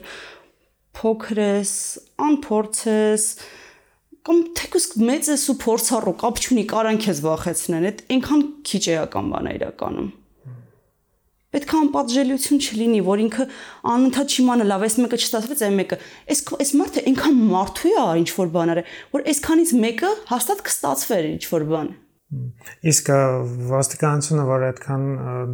փոքր 0.99 1.41
ես 1.45 1.73
անփորձ 2.27 2.79
ես 2.89 3.25
կամ 4.29 4.41
թեկուս 4.59 4.85
մեծ 5.01 5.27
ես 5.33 5.43
ու 5.49 5.53
փորձառու 5.63 6.11
կապ 6.21 6.39
չունի 6.43 6.63
կարան 6.69 6.97
քեզ 7.01 7.19
վախեցնեն 7.25 7.85
այդ 7.89 8.01
այնքան 8.13 8.41
քիչ 8.69 8.81
էական 8.93 9.29
բան 9.33 9.49
է 9.49 9.53
իրականում 9.57 10.09
պետք 11.49 11.71
է 11.73 11.77
անպատժելիություն 11.79 12.59
չլինի 12.61 12.99
որ 13.07 13.23
ինքը 13.23 13.45
անընդհատ 13.89 14.35
չիմանա 14.35 14.67
լավ 14.69 14.83
այս 14.85 14.97
մեկը 15.01 15.19
չստացվեց 15.23 15.63
այն 15.65 15.79
մեկը 15.79 15.97
այս 16.29 16.41
այս 16.59 16.73
մարդը 16.77 17.03
այնքան 17.09 17.39
մարդու 17.49 17.93
է 17.97 18.03
ինչ 18.21 18.29
որ 18.37 18.51
բան 18.53 18.73
արել 18.75 18.91
որ 19.17 19.25
այսքանից 19.33 19.71
մեկը 19.81 20.11
հաստատ 20.29 20.61
կստացվեր 20.69 21.29
ինչ 21.29 21.43
որ 21.49 21.65
բան 21.73 21.89
իսկ 22.93 23.09
ոստիկանությունը 23.73 24.45
որ 24.53 24.67
այդքան 24.69 25.05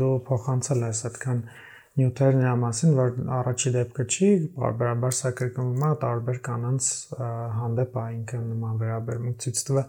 դու 0.03 0.11
փոխանցել 0.27 0.83
ես 0.89 1.01
այդքան 1.07 1.39
նյութեր 1.95 2.33
նրա 2.41 2.53
մասին, 2.59 2.95
որ 2.97 3.13
առաջի 3.39 3.71
դեպքը 3.75 4.05
չի, 4.05 4.29
բարբերաբար 4.55 5.13
սա 5.15 5.31
կրկնվում 5.39 5.85
է 5.85 5.91
տարբեր 6.01 6.39
կանանց 6.47 6.89
հանդեպ 7.59 7.95
է 7.95 8.03
ինքը 8.15 8.39
նման 8.41 8.81
վերաբերմունք 8.81 9.37
ցույց 9.45 9.61
տվը 9.69 9.83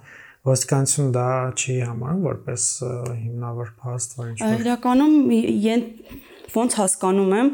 ոստիկանությունը 0.47 1.11
դա 1.17 1.27
չի 1.59 1.75
համարում 1.83 2.23
որպես 2.27 2.69
հիմնավոր 3.25 3.73
փաստ, 3.83 4.15
որ 4.21 4.31
ինչ 4.31 4.39
որ 4.45 4.63
Իրականում 4.63 5.17
ոնց 6.57 6.77
հասկանում 6.79 7.35
եմ, 7.37 7.51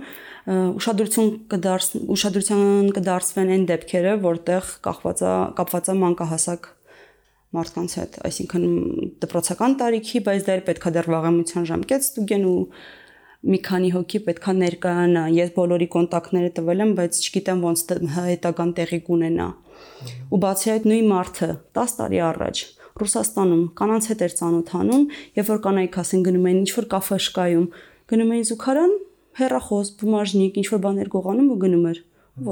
ուշադրություն 0.82 1.28
կդարձ 1.52 1.88
ուշադրության 2.12 2.92
կդարձվեն 2.98 3.52
այն 3.56 3.66
դեպքերը, 3.72 4.14
որտեղ 4.26 4.70
կախված 4.84 5.22
է 5.22 5.34
կապված 5.58 5.88
է 5.92 5.94
մանկահասակ 6.02 6.68
մարդկանց 7.52 7.94
հետ, 8.00 8.18
այսինքն 8.26 8.66
դպրոցական 9.22 9.76
տարիքի, 9.82 10.20
բայց 10.28 10.44
դեռ 10.48 10.62
պետքա 10.68 10.92
դեռ 10.96 11.08
վաղեմության 11.12 11.66
ժամկետ 11.72 12.06
ստուգեն 12.08 12.46
ու 12.48 12.58
մի 13.42 13.58
քանի 13.66 13.88
հոգի 13.96 14.18
պետքա 14.26 14.52
ներկայանա։ 14.58 15.22
Ես 15.34 15.48
բոլորի 15.56 15.88
կոնտակտները 15.94 16.50
տվել 16.58 16.82
եմ, 16.84 16.92
բայց 16.98 17.18
չգիտեմ 17.22 17.64
ոնց 17.66 17.82
հետագան 18.16 18.70
տեղի 18.78 19.00
կունենա։ 19.08 19.48
Ու 20.32 20.38
բացի 20.42 20.72
այդ 20.72 20.86
նույն 20.92 21.08
մարդը 21.12 21.48
10 21.78 21.96
տարի 21.98 22.20
առաջ 22.28 22.62
Ռուսաստանում 23.02 23.62
կանանց 23.78 24.06
հետ 24.12 24.22
էր 24.26 24.32
ծանոթանում, 24.38 25.04
երբ 25.38 25.48
որ 25.48 25.60
կանայք 25.64 25.94
ասեն 26.02 26.24
գնում 26.26 26.48
էին 26.48 26.58
ինչ-որ 26.62 26.86
կաֆեշկայում, 26.92 27.66
գնում 28.12 28.32
էին 28.36 28.44
զուգարան, 28.52 28.92
հերախոս, 29.40 29.92
բումաժնիկ, 30.02 30.60
ինչ-որ 30.62 30.82
բաներ 30.86 31.10
գողանում 31.16 31.48
ու 31.52 31.58
գնում 31.62 31.86
էր 31.92 32.02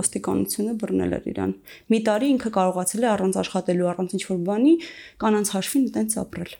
ոստիկանությունը 0.00 0.72
բռնել 0.80 1.14
էր 1.20 1.28
իրան։ 1.34 1.52
Մի 1.92 2.00
տարի 2.08 2.32
ինքը 2.36 2.50
կարողացել 2.56 3.04
է 3.04 3.08
առանց 3.10 3.38
աշխատելու, 3.44 3.88
առանց 3.92 4.16
ինչ-որ 4.16 4.42
բանի 4.48 4.74
կանանց 5.24 5.52
հաշվին 5.56 5.86
այտենց 5.90 6.18
ապրել։ 6.24 6.52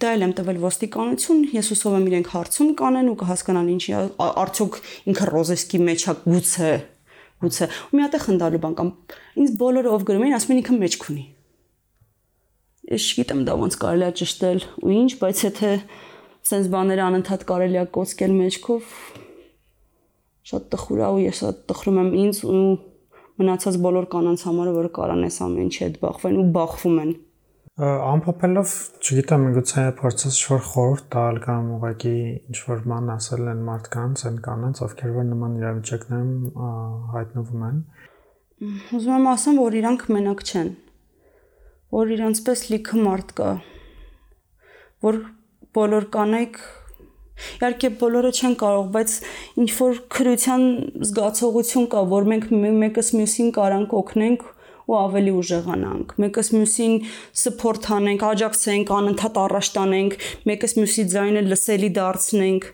Դա 0.00 0.14
էլ 0.16 0.24
եմ 0.24 0.32
տվել 0.38 0.60
ոստիկանություն, 0.62 1.42
ես 1.56 1.70
հուսով 1.74 1.96
եմ 1.98 2.06
իրենք 2.10 2.30
հարցում 2.34 2.70
կանեն 2.80 3.10
ու 3.10 3.16
կհասկանան 3.20 3.68
ինչի 3.74 3.94
արդյոք 4.30 4.78
ինքը 5.10 5.28
ռոզեսկի 5.30 5.80
մեջ 5.90 6.06
է 6.10 6.14
գուցե 6.30 6.72
գուցե 7.40 7.68
ու 7.90 7.96
մի 7.96 8.02
հատ 8.04 8.16
է 8.16 8.20
խնդալու 8.24 8.60
բան 8.64 8.74
կամ 8.80 8.88
ինձ 9.40 9.52
բոլորը 9.60 9.92
ով 9.96 10.02
գրում 10.10 10.24
են 10.28 10.36
ասում 10.36 10.52
են 10.54 10.60
ինքը 10.60 10.76
մեջք 10.80 11.06
ունի 11.10 11.24
ես 12.90 13.06
չգիտեմ 13.10 13.40
դա 13.48 13.54
ոնց 13.60 13.76
կարելի 13.80 14.04
է 14.04 14.12
ճշտել 14.20 14.60
ու 14.80 14.92
ինչ 14.96 15.10
բայց 15.20 15.42
եթե 15.46 15.72
սենց 16.50 16.70
բաները 16.74 17.04
անընդհատ 17.06 17.44
կարելի 17.50 17.80
է 17.80 17.84
կոծկել 17.96 18.36
մեջքով 18.40 18.94
շատ 20.50 20.68
տխուր 20.74 21.00
է 21.00 21.08
ու 21.14 21.20
ես 21.24 21.40
շատ 21.40 21.60
տխրում 21.70 22.00
եմ 22.00 22.10
ինձ 22.24 22.40
ու 22.50 22.62
մնացած 23.40 23.76
բոլոր 23.84 24.06
կանանց 24.12 24.44
համար 24.50 24.70
որ 24.76 24.88
կարան 25.00 25.26
այս 25.30 25.36
ամեն 25.46 25.68
ինչի 25.70 25.82
հետ 25.84 25.98
բախվեն 26.00 26.40
ու 26.40 26.46
բախվում 26.56 26.98
են 27.04 27.12
ամփոփելով, 27.80 28.72
չգիտեմ, 29.00 29.44
գուցե 29.56 29.82
փորձես 30.00 30.38
ինչ-որ 30.40 30.64
խորհուրդ 30.68 31.04
տալ 31.14 31.38
կամ 31.46 31.68
ուղղակի 31.76 32.14
ինչ-որ 32.52 32.82
բան 32.90 33.06
ասել 33.14 33.46
են 33.54 33.62
մարդկանց, 33.68 34.24
այն 34.30 34.36
կանանց, 34.44 34.82
ովքեր 34.86 35.14
որ 35.14 35.26
նման 35.30 35.54
իրավիճակներում 35.60 36.58
հայտնվում 37.14 37.64
են։ 37.70 37.78
Ուզում 39.00 39.14
եմ 39.16 39.30
ասեմ, 39.32 39.60
որ 39.64 39.78
իրանք 39.80 40.04
մենակ 40.16 40.44
չեն։ 40.50 40.70
որ 41.90 42.12
իրանցպես 42.14 42.60
լիքը 42.70 43.00
մարդ 43.06 43.32
կա, 43.40 43.48
որ 45.08 45.16
բոլոր 45.74 46.06
կանայք 46.14 46.60
Իհարկե 47.40 47.88
բոլորը 48.00 48.30
չեն 48.36 48.54
կարող, 48.60 48.88
բայց 48.94 49.12
ինչ 49.62 49.68
որ 49.78 50.00
քրության 50.12 50.64
զգացողություն 51.08 51.86
կա, 51.94 52.02
որ 52.10 52.26
մենք 52.32 52.50
մեկս 52.82 53.12
մյուսին 53.16 53.48
կարանք 53.56 53.94
օգնենք 54.00 54.44
ու 54.90 54.96
ավելի 55.00 55.32
ուժեղանանք։ 55.40 56.14
Մեկս 56.24 56.48
մյուսին 56.56 56.94
սփորթ 57.40 57.90
անենք, 57.96 58.24
աջակցենք, 58.30 58.92
անընդհատ 58.98 59.40
առաջ 59.44 59.70
տանենք, 59.76 60.16
մեկս 60.50 60.76
մյուսի 60.80 61.04
ձայնը 61.14 61.44
լսելի 61.50 61.90
դարձնենք 62.00 62.66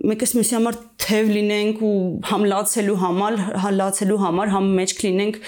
մեկս 0.00 0.32
մյուսի 0.36 0.54
համար 0.56 0.76
թև 1.02 1.30
լինենք 1.34 1.80
ու 1.84 1.96
համ 2.30 2.44
լացելու 2.50 2.96
համար, 3.00 3.36
հա 3.64 3.72
լացելու 3.74 4.18
համար, 4.22 4.52
համ 4.54 4.68
մեջ 4.78 4.94
կլինենք 5.00 5.38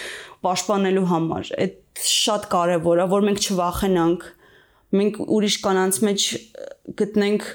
պաշտպանելու 0.45 1.07
համար։ 1.13 1.53
Այդ 1.63 2.03
շատ 2.13 2.49
կարևոր 2.53 3.03
է, 3.03 3.07
որ 3.13 3.27
մենք 3.29 3.47
չվախենանք։ 3.47 4.27
Մենք 4.99 5.19
ուրիշ 5.39 5.57
կանանց 5.65 6.01
մեջ 6.09 6.27
գտնենք 7.01 7.49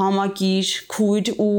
համակիր, 0.00 0.74
քույր 0.94 1.32
ու 1.44 1.50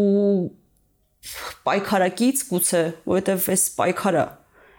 պայքարակից 1.68 2.46
գուցե, 2.50 2.86
որովհետև 3.12 3.50
այս 3.54 3.66
պայքարը 3.78 4.24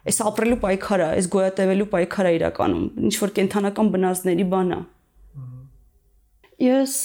այս 0.03 0.19
ապրելու 0.29 0.61
պայքարը, 0.63 1.09
այս 1.19 1.29
գոյատևելու 1.33 1.89
պայքարը 1.93 2.33
իրականում 2.39 2.87
ինչ 3.09 3.15
որ 3.23 3.35
կենթանական 3.39 3.93
բնազդների 3.93 4.47
բան 4.53 4.73
է։ 4.73 4.81
Ես 6.63 6.97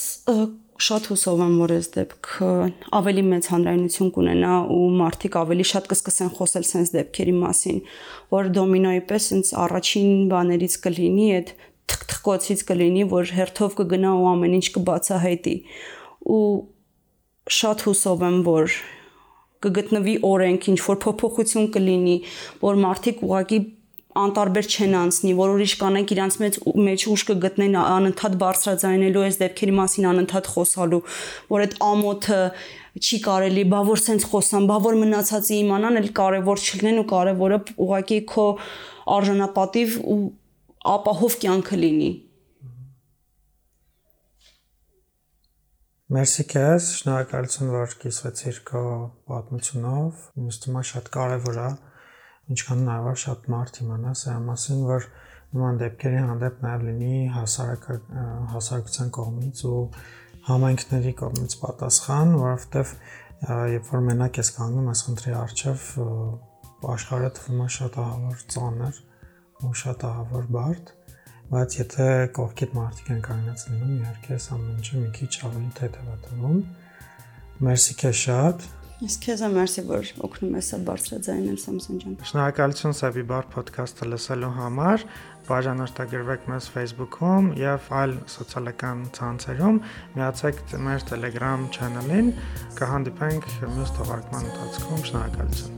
շատ 0.78 1.06
հուսով 1.10 1.40
եմ, 1.42 1.54
որ 1.58 1.72
այս 1.74 1.88
դեպքը 1.94 2.48
ավելի 2.94 3.22
մեծ 3.28 3.46
հանրայնություն 3.50 4.10
կունենա 4.14 4.52
ու 4.70 4.84
մարդիկ 4.98 5.38
ավելի 5.40 5.64
շատ 5.70 5.88
կսկսեն 5.90 6.30
խոսել 6.36 6.66
sense 6.68 6.92
դեպքերի 6.94 7.34
մասին, 7.38 7.80
որ 8.34 8.50
դոմինոյի 8.58 9.02
պես 9.10 9.26
sense 9.32 9.56
առաջին 9.58 10.12
բաներից 10.30 10.76
կլինի 10.84 11.26
այդ 11.38 11.50
թքթկոցից 11.90 12.62
կլինի, 12.68 13.04
որ 13.10 13.32
հերթով 13.38 13.74
կգնա 13.80 14.12
ու 14.20 14.28
ամեն 14.34 14.54
ինչ 14.58 14.66
կբացահայտի։ 14.76 15.56
Ու 16.38 16.46
շատ 17.58 17.84
հուսով 17.88 18.24
եմ, 18.28 18.38
որ 18.46 18.78
կգտնվի 19.64 20.14
օրենք, 20.28 20.68
ինչ 20.72 20.78
որ 20.84 21.00
փոփոխություն 21.04 21.68
կլինի, 21.74 22.16
որ 22.62 22.80
մարդիկ 22.84 23.22
ուղակի 23.28 23.58
անտարբեր 24.18 24.68
չեն 24.68 24.94
անցնի, 24.98 25.32
որ 25.38 25.50
ուրիշ 25.54 25.72
կանենք 25.78 26.12
իրանց 26.14 26.36
մեջ 26.42 26.56
մեջ 26.88 27.04
ուժ 27.12 27.24
կգտնեն 27.28 27.76
անընդհատ 27.78 28.36
բարձրաձայնելու 28.42 29.24
այս 29.28 29.38
դեպքերի 29.42 29.74
մասին 29.78 30.08
անընդհատ 30.10 30.50
խոսալու, 30.54 31.00
որ 31.52 31.64
այդ 31.66 31.76
ամոթը 31.88 32.40
չի 32.98 33.18
կարելի, 33.28 33.64
բա 33.74 33.82
որ 33.88 34.02
սենց 34.02 34.26
խոսան, 34.32 34.68
բա 34.70 34.78
որ 34.88 34.98
մնացածի 35.02 35.58
իմանան, 35.62 35.98
էլ 36.02 36.08
կարևոր 36.18 36.64
չլինեն 36.66 37.02
ու 37.02 37.08
կարևորը 37.14 37.58
ուղղակի 37.86 38.20
քո 38.32 38.46
արժանապատիվ 39.18 39.98
ու 40.02 40.18
ապահով 40.98 41.38
կյանքը 41.44 41.78
լինի։ 41.84 42.10
Մերսի 46.08 46.44
քեզ, 46.48 46.84
շնորհակալություն 47.02 47.70
որ 47.74 47.94
կիսվեցիր 48.00 48.58
քո 48.70 48.80
պատմությունով։ 49.28 50.20
Ինձ 50.40 50.58
թվում 50.62 50.78
է 50.80 50.84
շատ 50.88 51.10
կարևոր 51.12 51.58
է 51.60 51.66
ինչքան 52.54 52.78
հնարավոր 52.80 53.18
շատ 53.22 53.48
մարդ 53.52 53.80
իմանա 53.82 54.12
սա 54.16 54.36
մասին, 54.46 54.80
որ 54.88 55.08
նման 55.52 55.80
դեպքերի 55.82 56.22
հանդեպ 56.30 56.64
նաև 56.64 56.86
լինի 56.88 57.18
հասարակ 57.34 57.84
հասարակության 58.54 59.12
կողմից 59.18 59.62
ու 59.68 59.82
համայնքների 60.48 61.12
կողմից 61.20 61.58
պատասխան, 61.68 62.34
որովհետև 62.40 62.94
երբ 63.76 63.92
որ 63.92 64.06
մենակ 64.08 64.40
ես 64.40 64.52
կանգնում 64.56 64.92
ես 64.94 65.06
խնդրի 65.08 65.36
առջև, 65.44 65.88
աշխարհը 66.96 67.34
թվում 67.36 67.60
է 67.60 67.68
շատ 67.76 68.00
ահավոր 68.08 68.48
ծանր 68.56 69.02
ու 69.68 69.76
շատ 69.84 70.08
ահավոր 70.08 70.50
բարդ, 70.56 70.97
բայց 71.52 71.76
եթե 71.78 72.08
կողքիդ 72.38 72.74
մարդիկ 72.78 73.12
են 73.14 73.22
կանգնած 73.28 73.62
լինում, 73.68 73.94
իհարկե 73.98 74.34
այս 74.38 74.48
ամեն 74.56 74.74
ինչը 74.78 75.04
մի 75.04 75.12
քիչ 75.18 75.30
ավելի 75.48 75.70
թեթև 75.78 76.10
է 76.14 76.18
թվում։ 76.28 76.58
Մերսի 77.68 77.94
քեզ 78.02 78.18
շատ 78.24 78.68
Ես 78.98 79.14
քեզ 79.22 79.42
merci, 79.54 79.82
որ 79.86 80.08
օգնում 80.26 80.54
ես 80.58 80.70
բարձրաձայնել 80.88 81.58
Սամսոն 81.62 82.00
ջան։ 82.02 82.16
Շնորհակալություն 82.30 82.96
Սաբի 82.98 83.24
բար 83.30 83.46
ոդքասթը 83.54 84.08
լսելու 84.10 84.50
համար։ 84.56 85.06
Բաժանորդագրվեք 85.46 86.50
մեզ 86.50 86.68
Facebook-ում 86.74 87.54
եւ 87.62 87.88
այլ 88.02 88.18
սոցիալական 88.34 89.08
ցանցերում։ 89.22 89.82
Միացեք 90.18 90.62
մեր 90.90 91.08
Telegram 91.14 91.72
channel-ին։ 91.78 92.36
Կհանդիպենք 92.82 93.50
մյուս 93.78 93.98
թողարկման 94.02 94.48
ընթացքում։ 94.50 95.04
Շնորհակալություն։ 95.12 95.77